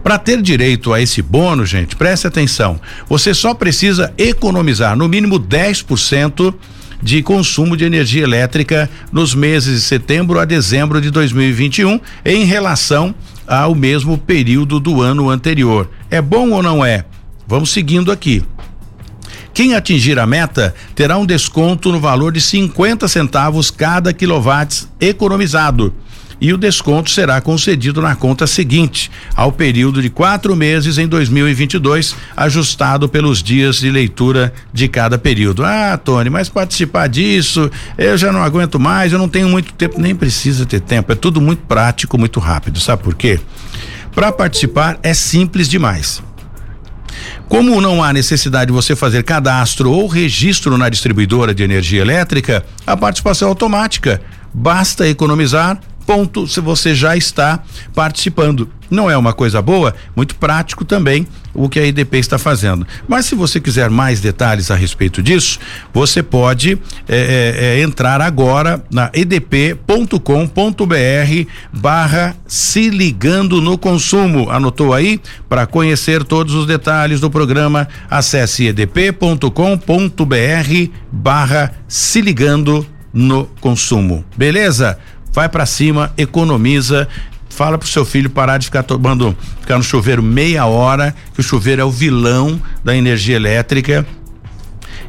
[0.02, 2.80] Para ter direito a esse bônus, gente, preste atenção.
[3.08, 6.54] Você só precisa economizar no mínimo 10%
[7.02, 13.14] de consumo de energia elétrica nos meses de setembro a dezembro de 2021 em relação
[13.46, 15.90] ao mesmo período do ano anterior.
[16.10, 17.04] É bom ou não é?
[17.46, 18.42] Vamos seguindo aqui.
[19.54, 25.94] Quem atingir a meta terá um desconto no valor de 50 centavos cada quilowatt economizado
[26.40, 32.14] e o desconto será concedido na conta seguinte, ao período de quatro meses em 2022,
[32.36, 35.64] ajustado pelos dias de leitura de cada período.
[35.64, 40.00] Ah, Tony, mas participar disso, eu já não aguento mais, eu não tenho muito tempo,
[40.00, 42.80] nem precisa ter tempo, é tudo muito prático, muito rápido.
[42.80, 43.40] Sabe por quê?
[44.14, 46.22] Para participar é simples demais.
[47.48, 52.64] Como não há necessidade de você fazer cadastro ou registro na distribuidora de energia elétrica,
[52.86, 54.20] a participação é automática.
[54.52, 57.62] Basta economizar ponto se você já está
[57.94, 58.70] participando.
[58.88, 62.86] Não é uma coisa boa, muito prático também o que a IDP está fazendo.
[63.08, 65.58] Mas se você quiser mais detalhes a respeito disso,
[65.92, 66.78] você pode
[67.08, 70.20] é, é, entrar agora na edp.com.br
[71.72, 74.50] barra se ligando no consumo.
[74.50, 75.20] Anotou aí?
[75.48, 79.50] Para conhecer todos os detalhes do programa, acesse edp.com.br
[81.10, 84.22] barra se ligando no consumo.
[84.36, 84.98] Beleza?
[85.36, 87.06] Vai para cima, economiza.
[87.50, 91.42] Fala pro seu filho parar de ficar tomando, ficar no chuveiro meia hora, que o
[91.42, 94.06] chuveiro é o vilão da energia elétrica.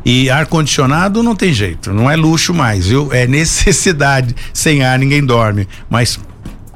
[0.06, 3.12] E ar condicionado não tem jeito, não é luxo mais, viu?
[3.12, 4.36] É necessidade.
[4.54, 5.68] Sem ar ninguém dorme.
[5.90, 6.20] Mas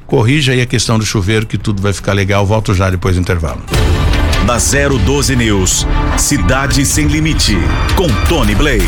[0.06, 2.46] corrija aí a questão do chuveiro que tudo vai ficar legal.
[2.46, 3.62] Volto já depois do intervalo
[4.46, 5.86] da 012 News.
[6.18, 7.56] Cidade Sem Limite,
[7.96, 8.84] com Tony Blade.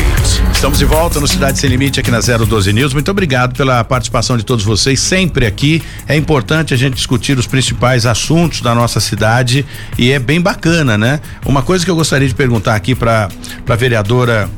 [0.51, 2.93] Estamos de volta no Cidade Sem Limite aqui na 012 News.
[2.93, 5.81] Muito obrigado pela participação de todos vocês, sempre aqui.
[6.07, 9.65] É importante a gente discutir os principais assuntos da nossa cidade
[9.97, 11.19] e é bem bacana, né?
[11.45, 13.29] Uma coisa que eu gostaria de perguntar aqui para
[13.67, 14.49] a vereadora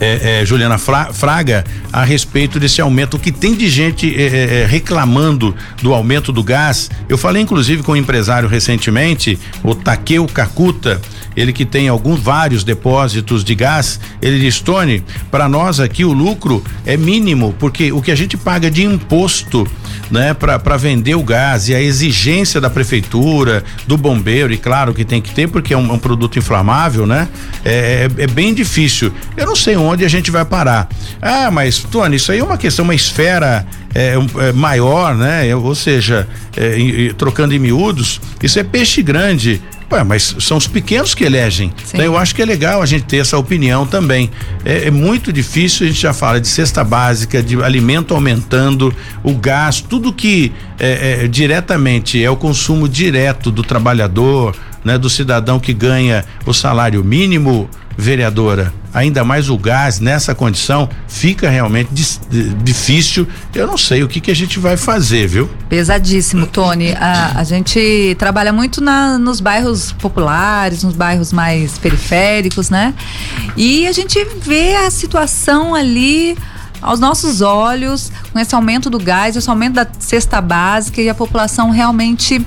[0.00, 3.14] é, é, Juliana Fraga a respeito desse aumento.
[3.14, 6.90] O que tem de gente é, é, é, reclamando do aumento do gás?
[7.08, 11.00] Eu falei inclusive com um empresário recentemente, o Takeu Kakuta,
[11.38, 16.12] ele que tem alguns vários depósitos de gás, ele diz, Tony, para nós aqui o
[16.12, 19.66] lucro é mínimo, porque o que a gente paga de imposto,
[20.10, 25.04] né, para vender o gás e a exigência da prefeitura, do bombeiro, e claro que
[25.04, 27.28] tem que ter, porque é um, um produto inflamável, né?
[27.64, 29.12] É, é, é, bem difícil.
[29.36, 30.88] Eu não sei onde a gente vai parar.
[31.22, 33.64] Ah, mas, Tony, isso aí é uma questão, uma esfera
[33.94, 34.14] é,
[34.48, 35.54] é maior, né?
[35.54, 36.26] Ou seja,
[36.56, 39.62] é, trocando em miúdos, isso é peixe grande.
[39.90, 41.72] Ué, mas são os pequenos que elegem.
[41.88, 44.30] Então eu acho que é legal a gente ter essa opinião também.
[44.64, 49.34] É, é, muito difícil, a gente já fala de cesta básica, de alimento aumentando, o
[49.34, 55.58] gás, tudo que é, é, diretamente é o consumo direto do trabalhador, né, do cidadão
[55.58, 61.90] que ganha o salário mínimo vereadora, ainda mais o gás nessa condição, fica realmente
[62.62, 63.26] difícil.
[63.54, 65.48] Eu não sei o que, que a gente vai fazer, viu?
[65.68, 66.92] Pesadíssimo, Tony.
[66.92, 72.92] A, a gente trabalha muito na, nos bairros populares, nos bairros mais periféricos, né?
[73.56, 76.36] E a gente vê a situação ali
[76.82, 81.14] aos nossos olhos, com esse aumento do gás, esse aumento da cesta básica e a
[81.14, 82.44] população realmente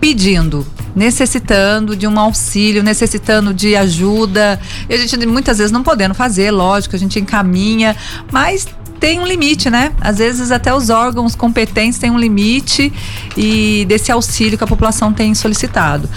[0.00, 4.60] pedindo necessitando de um auxílio, necessitando de ajuda.
[4.88, 7.96] E a gente muitas vezes não podendo fazer, lógico, a gente encaminha,
[8.32, 8.66] mas
[9.00, 9.92] tem um limite, né?
[9.98, 12.92] Às vezes até os órgãos competentes têm um limite
[13.34, 16.08] e desse auxílio que a população tem solicitado.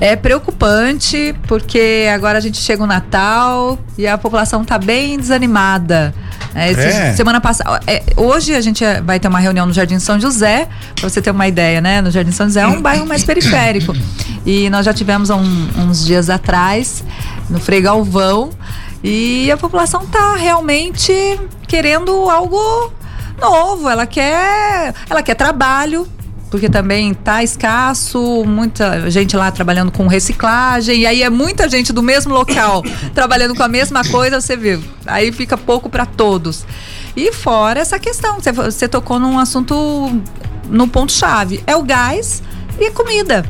[0.00, 6.14] É preocupante porque agora a gente chega o Natal e a população está bem desanimada.
[6.54, 7.12] É, é.
[7.14, 7.80] Semana passada.
[7.86, 11.30] É, hoje a gente vai ter uma reunião no Jardim São José, para você ter
[11.30, 12.00] uma ideia, né?
[12.00, 13.94] No Jardim São José é um bairro mais periférico.
[14.44, 17.04] E nós já tivemos um, uns dias atrás,
[17.48, 18.50] no Frei Galvão,
[19.02, 21.12] e a população está realmente
[21.66, 22.92] querendo algo
[23.40, 23.88] novo.
[23.88, 26.06] Ela quer, ela quer trabalho,
[26.50, 31.92] porque também tá escasso, muita gente lá trabalhando com reciclagem, e aí é muita gente
[31.92, 32.82] do mesmo local
[33.14, 36.66] trabalhando com a mesma coisa, você vê, aí fica pouco para todos.
[37.16, 39.74] E fora essa questão, você, você tocou num assunto
[40.68, 42.42] no ponto chave, é o gás
[42.78, 43.44] e a comida.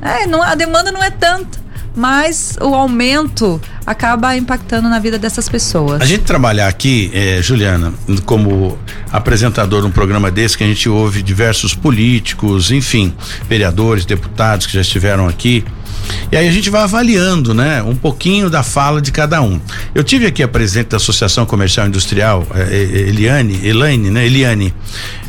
[0.00, 5.48] É, não, a demanda não é tanta mas o aumento acaba impactando na vida dessas
[5.48, 6.02] pessoas.
[6.02, 8.76] A gente trabalhar aqui, eh, Juliana, como
[9.12, 13.14] apresentador de um programa desse, que a gente ouve diversos políticos, enfim,
[13.48, 15.64] vereadores, deputados que já estiveram aqui.
[16.30, 19.60] E aí a gente vai avaliando, né, um pouquinho da fala de cada um.
[19.94, 24.74] Eu tive aqui a presidente da Associação Comercial Industrial, eh, Eliane, Elaine, né, Eliane,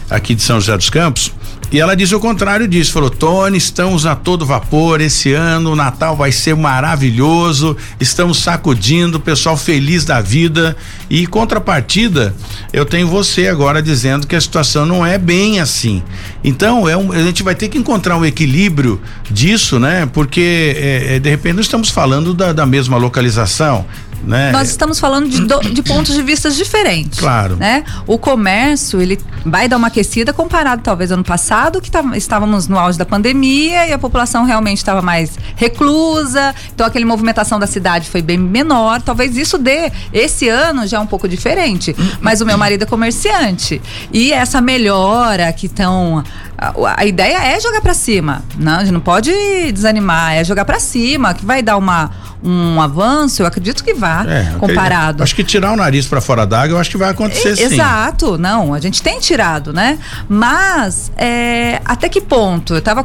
[0.10, 1.32] aqui de São José dos Campos,
[1.70, 5.76] e ela disse o contrário disso, falou: Tony, estamos a todo vapor esse ano, o
[5.76, 10.78] Natal vai ser maravilhoso, estamos sacudindo, pessoal feliz da vida.
[11.10, 12.34] E contrapartida,
[12.72, 16.02] eu tenho você agora dizendo que a situação não é bem assim.
[16.44, 20.08] Então, é um, a gente vai ter que encontrar um equilíbrio disso, né?
[20.14, 23.86] Porque é, é, de repente nós estamos falando da, da mesma localização,
[24.24, 24.52] né?
[24.52, 27.20] Nós estamos falando de, do, de pontos de vista diferentes.
[27.20, 27.56] Claro.
[27.56, 27.84] Né?
[28.06, 32.78] O comércio, ele vai dar uma aquecida comparado talvez ano passado, que tá, estávamos no
[32.78, 38.10] auge da pandemia e a população realmente estava mais reclusa, então aquela movimentação da cidade
[38.10, 39.02] foi bem menor.
[39.02, 41.96] Talvez isso dê, esse ano já é um pouco diferente.
[42.20, 43.82] Mas o meu marido é comerciante.
[44.12, 46.24] E essa melhora que estão
[46.58, 48.44] a, a, ideia é jogar para cima.
[48.58, 49.32] Não, a gente não pode
[49.72, 52.10] desanimar, é jogar para cima, que vai dar uma
[52.44, 55.24] um avanço, eu acredito que vá, é, comparado.
[55.24, 57.64] Acho que tirar o nariz para fora d'água, eu acho que vai acontecer e, sim.
[57.64, 59.98] Exato, não, a gente tem tirado, né?
[60.30, 62.76] Mas é, até que ponto?
[62.76, 63.04] Eu estava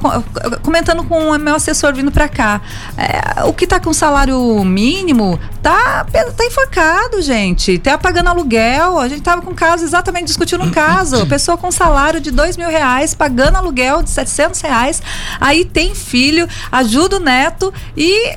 [0.61, 2.61] comentando com o meu assessor vindo para cá.
[2.97, 7.79] É, o que está com salário mínimo tá, tá enforcado, gente.
[7.79, 8.99] Tá pagando aluguel.
[8.99, 11.25] A gente estava com um caso, exatamente discutindo um caso.
[11.27, 15.03] Pessoa com salário de dois mil reais, pagando aluguel de 700 reais.
[15.41, 18.37] Aí tem filho, ajuda o neto e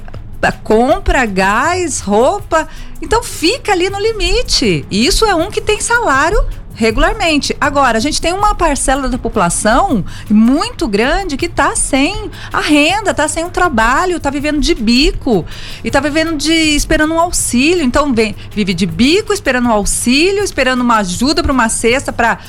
[0.63, 2.67] compra gás, roupa.
[3.01, 4.85] Então fica ali no limite.
[4.89, 6.43] Isso é um que tem salário
[6.75, 7.55] regularmente.
[7.59, 13.11] Agora, a gente tem uma parcela da população muito grande que está sem a renda,
[13.11, 15.45] está sem o trabalho, está vivendo de bico
[15.83, 17.81] e está vivendo de esperando um auxílio.
[17.81, 22.39] Então, vem, vive de bico, esperando um auxílio, esperando uma ajuda para uma cesta para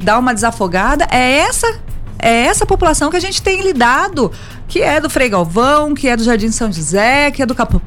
[0.00, 1.06] dar uma desafogada.
[1.10, 1.80] É essa
[2.24, 4.32] é essa população que a gente tem lidado,
[4.66, 7.82] que é do Frei Galvão, que é do Jardim São José, que é do Capão,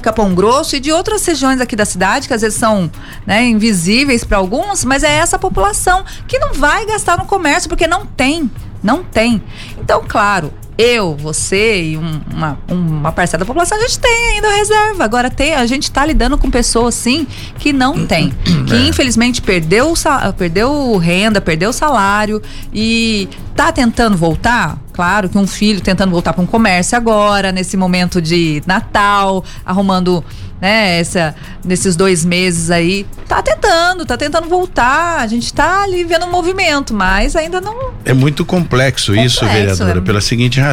[0.00, 2.90] Capão Grosso e de outras regiões aqui da cidade, que às vezes são
[3.26, 7.86] né, invisíveis para alguns, mas é essa população que não vai gastar no comércio porque
[7.86, 8.50] não tem.
[8.82, 9.42] Não tem.
[9.78, 10.50] Então, claro,
[10.82, 15.04] eu, você e um, uma, uma parcela da população, a gente tem ainda reserva.
[15.04, 17.26] Agora tem, a gente está lidando com pessoas sim
[17.58, 18.32] que não tem,
[18.66, 18.88] que é.
[18.88, 19.94] infelizmente perdeu,
[20.36, 22.42] perdeu renda, perdeu salário
[22.74, 24.78] e tá tentando voltar.
[24.92, 30.22] Claro que um filho tentando voltar para um comércio agora, nesse momento de Natal, arrumando
[30.62, 35.18] né, essa, nesses dois meses aí, tá tentando, tá tentando voltar.
[35.18, 37.92] A gente tá ali vendo um movimento, mas ainda não.
[38.04, 40.02] É muito complexo, complexo isso, vereadora, é...
[40.02, 40.71] pela seguinte razão.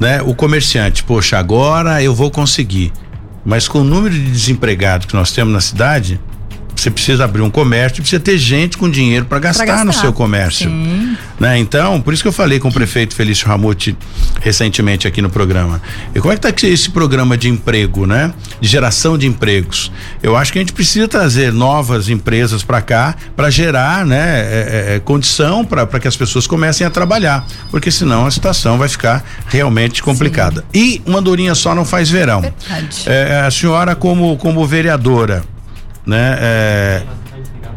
[0.00, 0.22] Né?
[0.22, 2.92] O comerciante, poxa, agora eu vou conseguir.
[3.44, 6.20] Mas com o número de desempregados que nós temos na cidade,
[6.80, 10.12] você precisa abrir um comércio, precisa ter gente com dinheiro para gastar, gastar, no seu
[10.12, 10.70] comércio.
[11.40, 11.58] Né?
[11.58, 13.96] Então, por isso que eu falei com o prefeito Felício Ramute
[14.40, 15.80] recentemente aqui no programa.
[16.14, 18.32] E como é que está esse programa de emprego, né?
[18.60, 19.90] De geração de empregos?
[20.22, 24.92] Eu acho que a gente precisa trazer novas empresas para cá para gerar, né, é,
[24.92, 28.88] é, é condição para que as pessoas comecem a trabalhar, porque senão a situação vai
[28.88, 30.64] ficar realmente complicada.
[30.72, 30.80] Sim.
[30.80, 32.40] E uma dorinha só não faz verão.
[32.40, 33.02] Verdade.
[33.06, 35.42] É, a senhora como como vereadora
[36.08, 36.36] né?
[36.40, 37.02] É,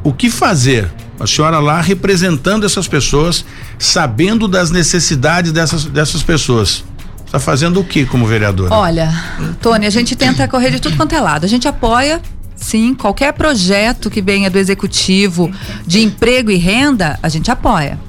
[0.03, 0.89] o que fazer?
[1.19, 3.45] A senhora lá representando essas pessoas,
[3.77, 6.83] sabendo das necessidades dessas, dessas pessoas.
[7.25, 8.73] Está fazendo o que como vereadora?
[8.73, 9.13] Olha,
[9.61, 11.45] Tony, a gente tenta correr de tudo quanto é lado.
[11.45, 12.19] A gente apoia
[12.61, 15.51] Sim, qualquer projeto que venha do executivo
[15.85, 17.99] de emprego e renda, a gente apoia.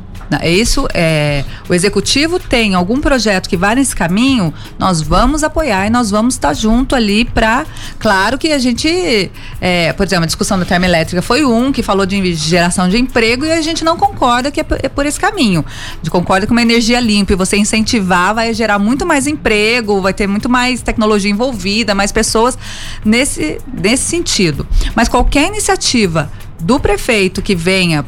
[0.41, 5.87] É isso é o executivo tem algum projeto que vai nesse caminho, nós vamos apoiar
[5.87, 7.64] e nós vamos estar junto ali para,
[7.99, 9.30] claro que a gente,
[9.61, 13.45] é, por exemplo, a discussão da termoelétrica foi um que falou de geração de emprego
[13.45, 15.64] e a gente não concorda que é por, é por esse caminho.
[15.93, 20.01] A gente concorda que uma energia limpa e você incentivar vai gerar muito mais emprego,
[20.01, 22.59] vai ter muito mais tecnologia envolvida, mais pessoas
[23.05, 24.66] nesse nesse sentido.
[24.95, 26.30] Mas qualquer iniciativa
[26.61, 28.05] do prefeito que venha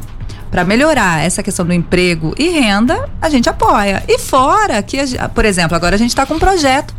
[0.51, 4.03] para melhorar essa questão do emprego e renda, a gente apoia.
[4.07, 4.97] E fora que,
[5.33, 6.93] por exemplo, agora a gente está com um projeto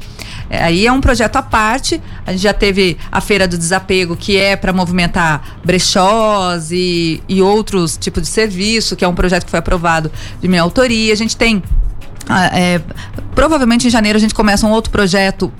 [0.49, 2.01] É, aí é um projeto à parte.
[2.25, 7.43] A gente já teve a Feira do Desapego, que é para movimentar brechós e, e
[7.43, 11.13] outros tipos de serviço, que é um projeto que foi aprovado de minha autoria.
[11.13, 11.63] A gente tem.
[12.29, 12.81] ah, é,
[13.35, 15.53] provavelmente em janeiro a gente começa um outro projeto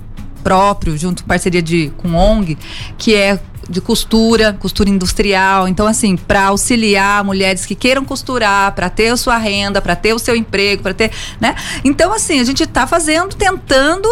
[0.43, 2.57] próprio, junto com parceria de, com ONG,
[2.97, 3.37] que é
[3.69, 5.67] de costura, costura industrial.
[5.67, 10.13] Então, assim, para auxiliar mulheres que queiram costurar, para ter a sua renda, para ter
[10.13, 11.55] o seu emprego, para ter, né?
[11.83, 14.07] Então, assim, a gente está fazendo, tentando,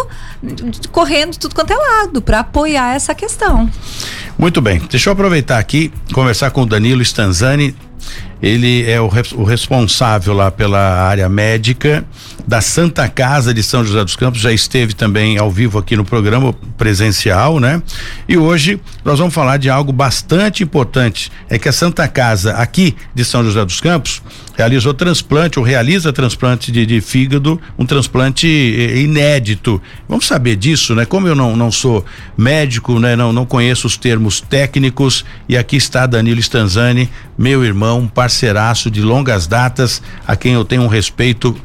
[0.91, 3.69] correndo de tudo quanto é lado, para apoiar essa questão.
[4.37, 4.81] Muito bem.
[4.89, 7.75] Deixa eu aproveitar aqui, conversar com o Danilo Stanzani.
[8.45, 12.05] Ele é o, o responsável lá pela área médica
[12.47, 14.39] da Santa Casa de São José dos Campos.
[14.39, 17.81] Já esteve também ao vivo aqui no programa presencial, né?
[18.29, 21.31] E hoje nós vamos falar de algo bastante importante.
[21.49, 24.21] É que a Santa Casa aqui de São José dos Campos
[24.55, 29.81] realizou transplante ou realiza transplante de, de fígado, um transplante eh, inédito.
[30.07, 31.05] Vamos saber disso, né?
[31.05, 32.05] Como eu não, não sou
[32.37, 33.15] médico, né?
[33.15, 39.01] Não, não conheço os termos técnicos e aqui está Danilo Stanzani, meu irmão, parceiraço de
[39.01, 41.55] longas datas, a quem eu tenho um respeito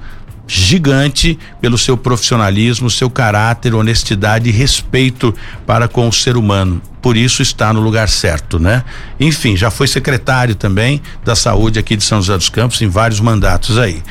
[0.53, 5.33] gigante pelo seu profissionalismo, seu caráter, honestidade e respeito
[5.65, 6.83] para com o ser humano.
[7.01, 8.85] Por isso está no lugar certo, né?
[9.21, 13.21] Enfim, já foi secretário também da saúde aqui de São José dos Campos em vários
[13.21, 14.03] mandatos aí.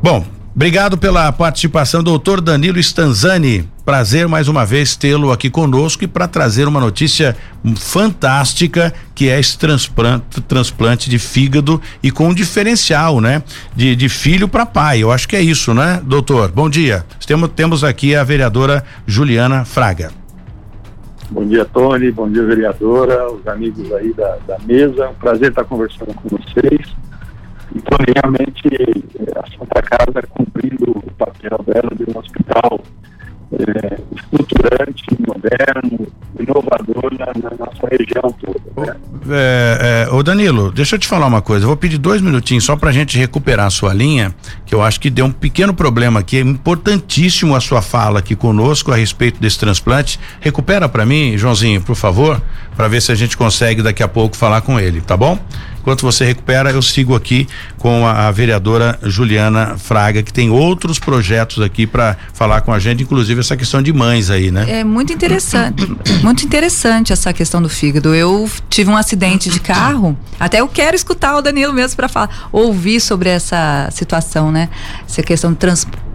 [0.00, 3.68] Bom, obrigado pela participação, doutor Danilo Stanzani.
[3.84, 7.36] Prazer mais uma vez tê-lo aqui conosco e para trazer uma notícia
[7.76, 13.42] fantástica que é esse transplante, transplante de fígado e com um diferencial, né?
[13.76, 15.02] De, de filho para pai.
[15.02, 16.50] Eu acho que é isso, né, doutor?
[16.50, 17.04] Bom dia.
[17.26, 20.10] Temos, temos aqui a vereadora Juliana Fraga.
[21.30, 22.10] Bom dia, Tony.
[22.10, 25.10] Bom dia, vereadora, os amigos aí da, da mesa.
[25.10, 26.96] Um prazer estar conversando com vocês.
[27.74, 32.80] E, Tony, realmente, eh, a Santa Casa cumprindo o papel dela de um hospital
[33.58, 38.86] eh, estruturante, moderno, inovador na, na nossa região toda.
[38.86, 38.96] Né?
[39.30, 41.64] É, é, ô Danilo, deixa eu te falar uma coisa.
[41.64, 44.34] Eu vou pedir dois minutinhos só pra gente recuperar a sua linha,
[44.66, 46.38] que eu acho que deu um pequeno problema aqui.
[46.38, 50.20] É importantíssimo a sua fala aqui conosco a respeito desse transplante.
[50.40, 52.40] Recupera pra mim, Joãozinho, por favor,
[52.76, 55.38] pra ver se a gente consegue daqui a pouco falar com ele, tá bom?
[55.84, 60.98] Enquanto você recupera, eu sigo aqui com a, a vereadora Juliana Fraga, que tem outros
[60.98, 64.64] projetos aqui pra falar com a gente, inclusive essa questão de mães aí, né?
[64.66, 65.86] É muito interessante,
[66.24, 68.14] muito interessante essa questão do fígado.
[68.14, 72.48] Eu tive um acidente de carro, até eu quero escutar o Danilo mesmo para falar,
[72.50, 74.70] ouvir sobre essa situação, né?
[75.06, 75.58] Essa questão de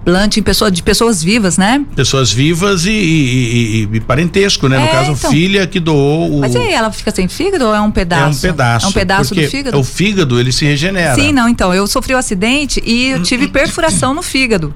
[0.04, 1.84] transplante em pessoa, de pessoas vivas, né?
[1.96, 4.78] Pessoas vivas e, e- e- e parentesco, né?
[4.78, 5.32] No É, caso, então.
[5.32, 6.40] filha que doou o.
[6.40, 8.46] Mas aí, ela fica sem fígado ou é um pedaço?
[8.46, 8.86] É um pedaço.
[8.86, 9.80] É um pedaço do fígado?
[9.80, 11.16] O fígado, ele se regenera.
[11.16, 14.74] Sim, não, então, eu sofri um acidente e eu tive perfuração no fígado.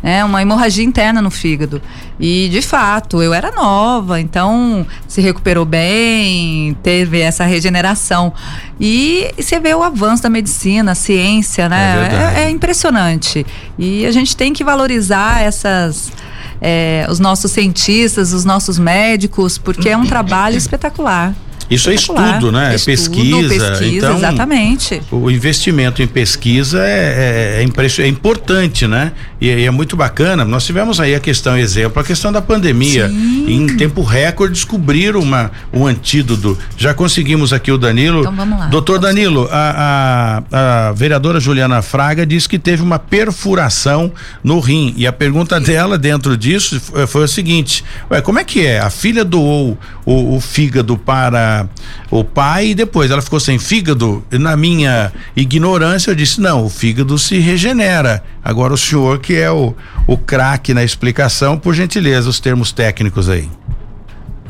[0.00, 1.82] Né, uma hemorragia interna no fígado.
[2.20, 8.32] E, de fato, eu era nova, então se recuperou bem, teve essa regeneração.
[8.80, 11.96] E, você vê o avanço da medicina, a ciência, É né?
[12.00, 12.38] verdade.
[12.38, 13.44] É, é impressionante.
[13.76, 16.12] E a gente tem que valorizar essas.
[16.60, 21.34] é, os nossos cientistas, os nossos médicos, porque é um trabalho espetacular.
[21.70, 22.72] Isso é estudo, né?
[22.72, 23.48] É Estudo, pesquisa.
[23.48, 25.02] pesquisa, então, exatamente.
[25.10, 29.12] O investimento em pesquisa é, é, é é importante, né?
[29.40, 30.44] E, e é muito bacana.
[30.44, 33.08] Nós tivemos aí a questão, exemplo, a questão da pandemia.
[33.08, 36.58] Em tempo recorde, descobriram uma, um antídoto.
[36.76, 38.20] Já conseguimos aqui o Danilo.
[38.20, 38.66] Então vamos lá.
[38.66, 44.12] Doutor Danilo, a, a, a vereadora Juliana Fraga disse que teve uma perfuração
[44.42, 44.92] no rim.
[44.96, 48.80] E a pergunta dela dentro disso foi, foi o seguinte: ué, como é que é?
[48.80, 51.68] A filha doou o, o fígado para
[52.10, 54.24] o pai e depois ela ficou sem fígado?
[54.30, 58.22] Na minha ignorância, eu disse: não, o fígado se regenera.
[58.44, 59.74] Agora o senhor, que é o,
[60.06, 63.48] o craque na explicação, por gentileza, os termos técnicos aí.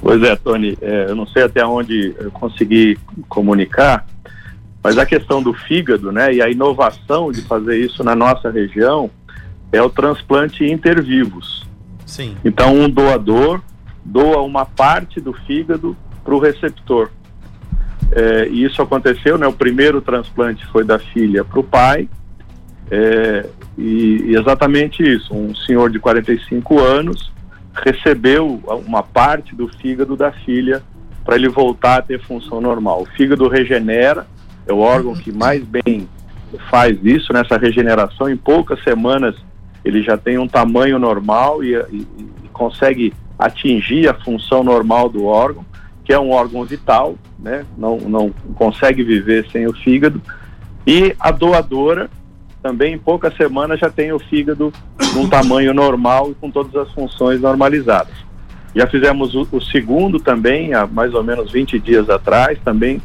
[0.01, 2.99] Pois é, Tony, é, eu não sei até onde eu consegui
[3.29, 4.07] comunicar,
[4.83, 9.11] mas a questão do fígado, né, e a inovação de fazer isso na nossa região
[9.73, 11.67] é o transplante intervivos.
[12.07, 12.37] Sim.
[12.45, 13.61] Então, um doador
[14.05, 17.11] doa uma parte do fígado para o receptor.
[18.13, 19.47] É, e isso aconteceu, né?
[19.47, 22.09] O primeiro transplante foi da filha para o pai.
[22.91, 23.47] é,
[23.79, 25.33] e, exatamente isso.
[25.35, 27.33] Um senhor de 45 anos
[27.73, 30.83] recebeu uma parte do fígado da filha
[31.25, 33.03] para ele voltar a ter função normal.
[33.03, 34.27] O fígado regenera,
[34.67, 36.09] é o órgão que mais bem
[36.71, 38.29] faz isso, nessa regeneração.
[38.29, 39.37] Em poucas semanas
[39.85, 42.07] ele já tem um tamanho normal e, e-
[42.45, 45.65] e consegue atingir a função normal do órgão,
[46.05, 47.65] que é um órgão vital, né?
[47.77, 50.21] não, não consegue viver sem o fígado.
[50.87, 52.11] E a doadora
[52.63, 54.73] também em poucas semanas já tem o fígado
[55.15, 58.15] num tamanho normal e com todas as funções normalizadas.
[58.75, 63.01] Já fizemos o, o, segundo também, há mais ou menos 20 dias atrás, também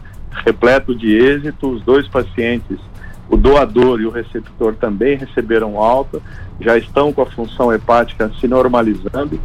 [0.46, 1.70] repleto de êxito.
[1.70, 2.78] Os dois pacientes,
[3.30, 6.22] o doador e o receptor, também receberam alta,
[6.60, 9.40] já estão com a função hepática se normalizando,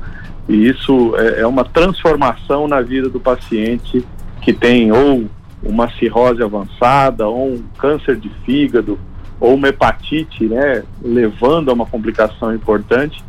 [0.49, 4.05] e isso é, é uma transformação na vida do paciente
[4.41, 5.27] que tem ou
[5.63, 8.99] uma cirrose avançada, ou um câncer de fígado,
[9.41, 13.23] ou uma hepatite, né, levando a uma complicação importante,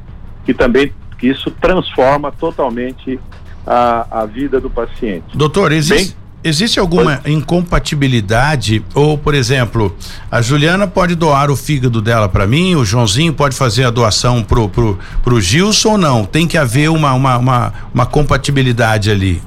[0.45, 3.19] que também que isso transforma totalmente
[3.67, 5.25] a, a vida do paciente.
[5.35, 9.95] Doutor, existe, Bem, existe alguma incompatibilidade ou, por exemplo,
[10.31, 14.43] a Juliana pode doar o fígado dela para mim, o Joãozinho pode fazer a doação
[14.43, 16.25] pro pro, pro Gilson ou não?
[16.25, 19.41] Tem que haver uma uma, uma, uma compatibilidade ali.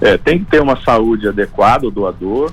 [0.00, 2.52] É, tem que ter uma saúde adequada o doador,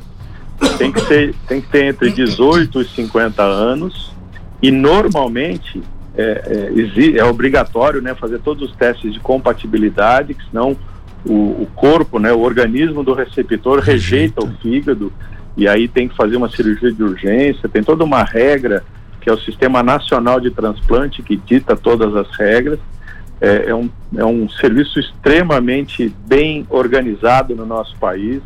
[0.78, 4.12] tem que ter tem que ter entre 18 e 50 anos
[4.62, 5.82] e normalmente
[6.16, 10.76] é, é, é, obrigatório né, fazer todos os testes de compatibilidade, que senão
[11.26, 15.12] o, o, corpo, né, o organismo do receptor rejeita o fígado
[15.56, 18.84] e aí tem que fazer uma cirurgia de urgência, tem toda uma regra
[19.22, 22.80] que é o Sistema Nacional de Transplante que dita todas as regras.
[23.40, 28.42] É, é um, é um serviço extremamente bem organizado no nosso país.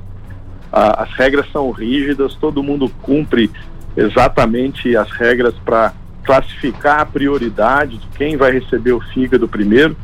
[0.76, 3.50] As regras são rígidas, todo mundo cumpre
[3.96, 9.96] exatamente as regras para classificar a prioridade de quem vai receber o fígado primeiro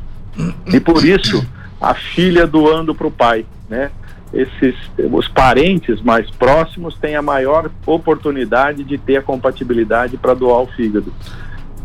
[0.68, 1.46] e por isso
[1.82, 3.92] a filha doando para o pai, né?
[4.34, 4.76] Esses
[5.12, 10.68] os parentes mais próximos têm a maior oportunidade de ter a compatibilidade para doar o
[10.68, 11.12] fígado.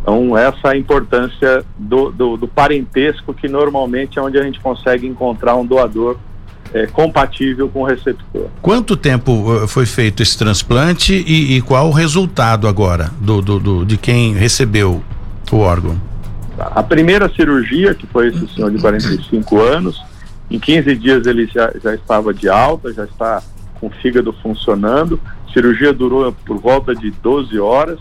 [0.01, 4.61] Então essa é a importância do, do, do parentesco que normalmente é onde a gente
[4.61, 6.19] consegue encontrar um doador
[6.77, 8.49] é, compatível com o receptor.
[8.61, 13.59] Quanto tempo uh, foi feito esse transplante e, e qual o resultado agora do, do,
[13.59, 15.03] do, de quem recebeu
[15.51, 15.99] o órgão?
[16.59, 20.05] A primeira cirurgia, que foi esse senhor de 45 anos,
[20.51, 23.43] em 15 dias ele já, já estava de alta, já está
[23.81, 25.19] com o fígado funcionando.
[25.49, 27.99] A cirurgia durou por volta de 12 horas.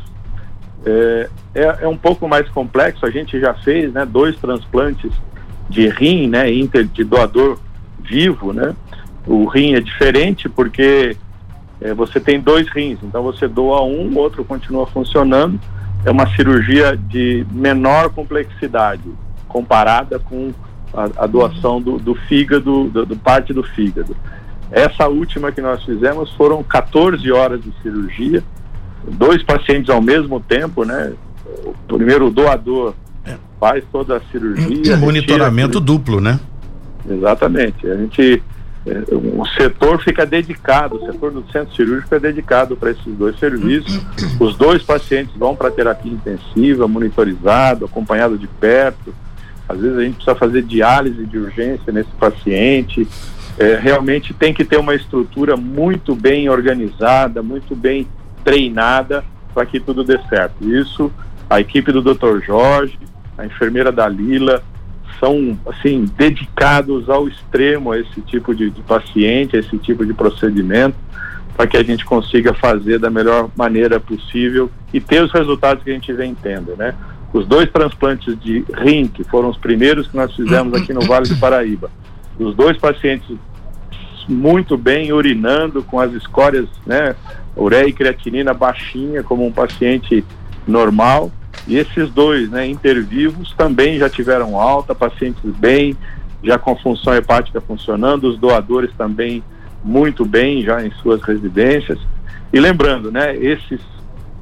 [0.86, 5.12] É, é, é, um pouco mais complexo, a gente já fez né, dois transplantes
[5.70, 7.58] de rim, né, inter, de doador
[8.08, 8.76] vivo, né?
[9.28, 11.18] O rim é diferente porque
[11.82, 15.60] é, você tem dois rins, então você doa um, o outro continua funcionando.
[16.06, 19.04] É uma cirurgia de menor complexidade
[19.48, 20.54] comparada com
[20.94, 24.16] a, a doação do, do fígado, do, do, parte do fígado.
[24.72, 28.44] Essa última que nós fizemos foram 14 horas de cirurgia,
[29.12, 31.14] dois pacientes ao mesmo tempo, né?
[31.66, 32.94] O primeiro doador
[33.26, 33.36] é.
[33.60, 34.98] faz toda a cirurgia.
[34.98, 36.40] Monitoramento duplo, né?
[37.10, 37.88] Exatamente.
[37.88, 38.44] A gente,
[38.86, 43.38] é, o setor fica dedicado, o setor do centro cirúrgico é dedicado para esses dois
[43.40, 44.02] serviços.
[44.40, 49.14] Os dois pacientes vão para terapia intensiva, monitorizado, acompanhado de perto.
[49.68, 53.08] Às vezes a gente precisa fazer diálise de urgência nesse paciente.
[53.58, 58.08] É, realmente tem que ter uma estrutura muito bem organizada, muito bem
[58.44, 60.64] treinada para que tudo dê certo.
[60.70, 61.12] Isso,
[61.50, 62.42] a equipe do Dr.
[62.46, 63.00] Jorge,
[63.38, 64.62] a enfermeira Dalila,
[65.26, 70.14] são assim dedicados ao extremo a esse tipo de, de paciente, a esse tipo de
[70.14, 70.96] procedimento,
[71.58, 75.90] para que a gente consiga fazer da melhor maneira possível e ter os resultados que
[75.90, 76.94] a gente vem tendo, né?
[77.34, 81.28] Os dois transplantes de rim, que foram os primeiros que nós fizemos aqui no Vale
[81.28, 81.90] do Paraíba,
[82.38, 83.36] os dois pacientes
[84.28, 87.16] muito bem urinando com as escórias, né,
[87.56, 90.24] ureia e creatinina baixinha como um paciente
[90.68, 91.32] normal
[91.68, 95.98] e esses dois, né, intervivos, também já tiveram alta, pacientes bem,
[96.44, 99.44] já com função hepática funcionando, os doadores também
[99.84, 102.00] muito bem, já em suas residências.
[102.54, 103.82] E lembrando, né, esses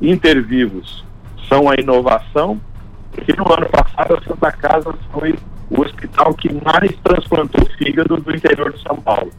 [0.01, 1.03] intervivos
[1.47, 2.59] são a inovação,
[3.26, 5.36] que no ano passado a Santa Casa foi
[5.69, 9.32] o hospital que mais transplantou fígado do interior de São Paulo.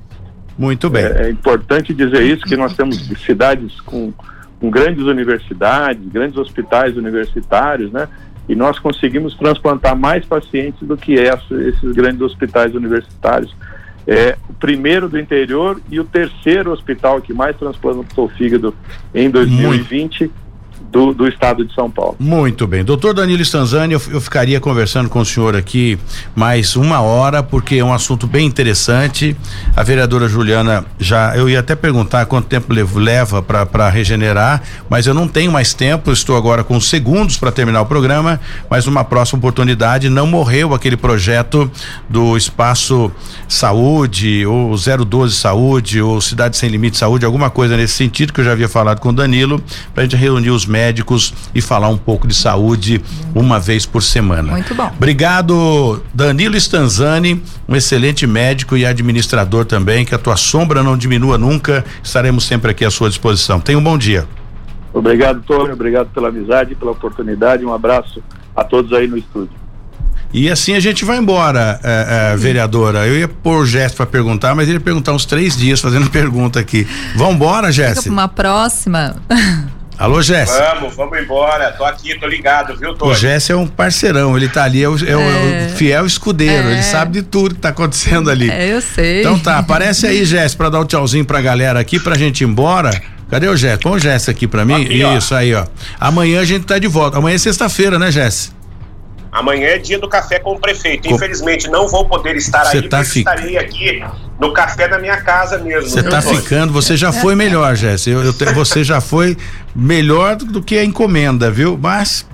[0.57, 1.05] Muito bem.
[1.05, 4.13] É, é importante dizer isso, que nós temos cidades com
[4.65, 8.09] com grandes universidades, grandes hospitais universitários, né?
[8.49, 13.55] E nós conseguimos transplantar mais pacientes do que essa, esses grandes hospitais universitários.
[14.07, 18.75] É o primeiro do interior e o terceiro hospital que mais transplantou fígado
[19.15, 20.21] em 2020.
[20.21, 20.44] Muito
[20.95, 22.15] do, do estado de São Paulo.
[22.21, 22.85] Muito bem.
[22.85, 25.99] Doutor Danilo Stanzani, eu, eu, ficaria conversando com o senhor aqui
[26.37, 29.37] mais uma hora, porque é um assunto bem interessante.
[29.75, 35.13] A vereadora Juliana já, eu ia até perguntar quanto tempo leva para regenerar, mas eu
[35.13, 38.41] não tenho mais tempo, estou agora com segundos para terminar o programa,
[38.71, 41.69] mas numa próxima oportunidade não morreu aquele projeto
[42.09, 43.11] do espaço
[43.49, 48.45] saúde, ou 012 saúde, ou Cidade Sem Limite Saúde, alguma coisa nesse sentido que eu
[48.45, 49.61] já havia falado com o Danilo,
[49.93, 53.03] para a gente reunir os médicos médicos e falar um pouco de saúde
[53.35, 54.53] uma vez por semana.
[54.53, 54.91] Muito bom.
[54.97, 61.39] Obrigado, Danilo Stanzani, um excelente médico e administrador também, que a tua sombra não diminua
[61.39, 61.85] nunca.
[62.03, 63.61] Estaremos sempre aqui à sua disposição.
[63.61, 64.27] Tenha um bom dia.
[64.93, 65.73] Obrigado, Tony.
[65.73, 67.65] Obrigado pela amizade, pela oportunidade.
[67.65, 68.23] Um abraço
[68.55, 69.65] a todos aí no estúdio.
[70.33, 73.07] E assim a gente vai embora, é, é, vereadora.
[73.07, 76.11] Eu ia pôr o Jéssica para perguntar, mas ele ia perguntar uns três dias fazendo
[76.11, 76.87] pergunta aqui.
[77.15, 78.11] Vambora, Jéssica?
[78.11, 79.15] Uma próxima.
[79.97, 80.75] Alô, Jéssica.
[80.75, 81.71] Vamos, vamos embora.
[81.73, 83.13] Tô aqui, tô ligado, viu, Tony?
[83.13, 85.67] O Jéssica é um parceirão, ele tá ali, é o, é o, é.
[85.67, 86.73] o fiel escudeiro, é.
[86.73, 88.51] ele sabe de tudo que tá acontecendo ali.
[88.51, 89.21] É, eu sei.
[89.21, 92.45] Então tá, aparece aí, Jéssica, pra dar um tchauzinho pra galera aqui, pra gente ir
[92.45, 93.01] embora.
[93.31, 93.83] Cadê o Jéssica?
[93.83, 94.85] Põe o Jéssica aqui pra mim.
[94.85, 95.39] Aqui, Isso, ó.
[95.39, 95.65] aí, ó.
[95.99, 97.19] Amanhã a gente tá de volta.
[97.19, 98.55] Amanhã é sexta-feira, né, Jéssica?
[99.35, 101.13] Amanhã é dia do café com o prefeito.
[101.13, 103.19] Infelizmente não vou poder estar Cê aí, tá fi...
[103.19, 104.01] estarei aqui
[104.39, 105.91] no café da minha casa mesmo.
[105.91, 108.17] Você tá ficando, você já foi melhor, Jéssica.
[108.55, 109.37] Você já foi
[109.75, 111.77] melhor do que a encomenda, viu?
[111.77, 112.25] Mas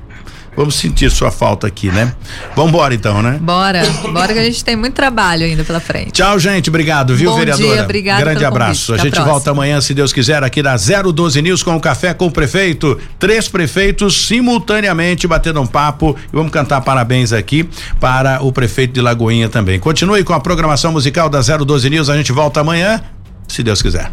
[0.61, 2.12] Vamos sentir sua falta aqui, né?
[2.54, 3.38] Vamos embora então, né?
[3.40, 3.80] Bora,
[4.12, 6.11] bora que a gente tem muito trabalho ainda pela frente.
[6.11, 7.76] Tchau, gente, obrigado, viu, Bom vereadora?
[7.76, 8.92] Dia, obrigado Grande abraço.
[8.92, 9.32] A gente próxima.
[9.32, 13.00] volta amanhã, se Deus quiser, aqui na 012 News com o café com o prefeito.
[13.18, 17.66] Três prefeitos simultaneamente batendo um papo e vamos cantar parabéns aqui
[17.98, 19.80] para o prefeito de Lagoinha também.
[19.80, 23.00] Continue com a programação musical da 012 News, a gente volta amanhã,
[23.48, 24.12] se Deus quiser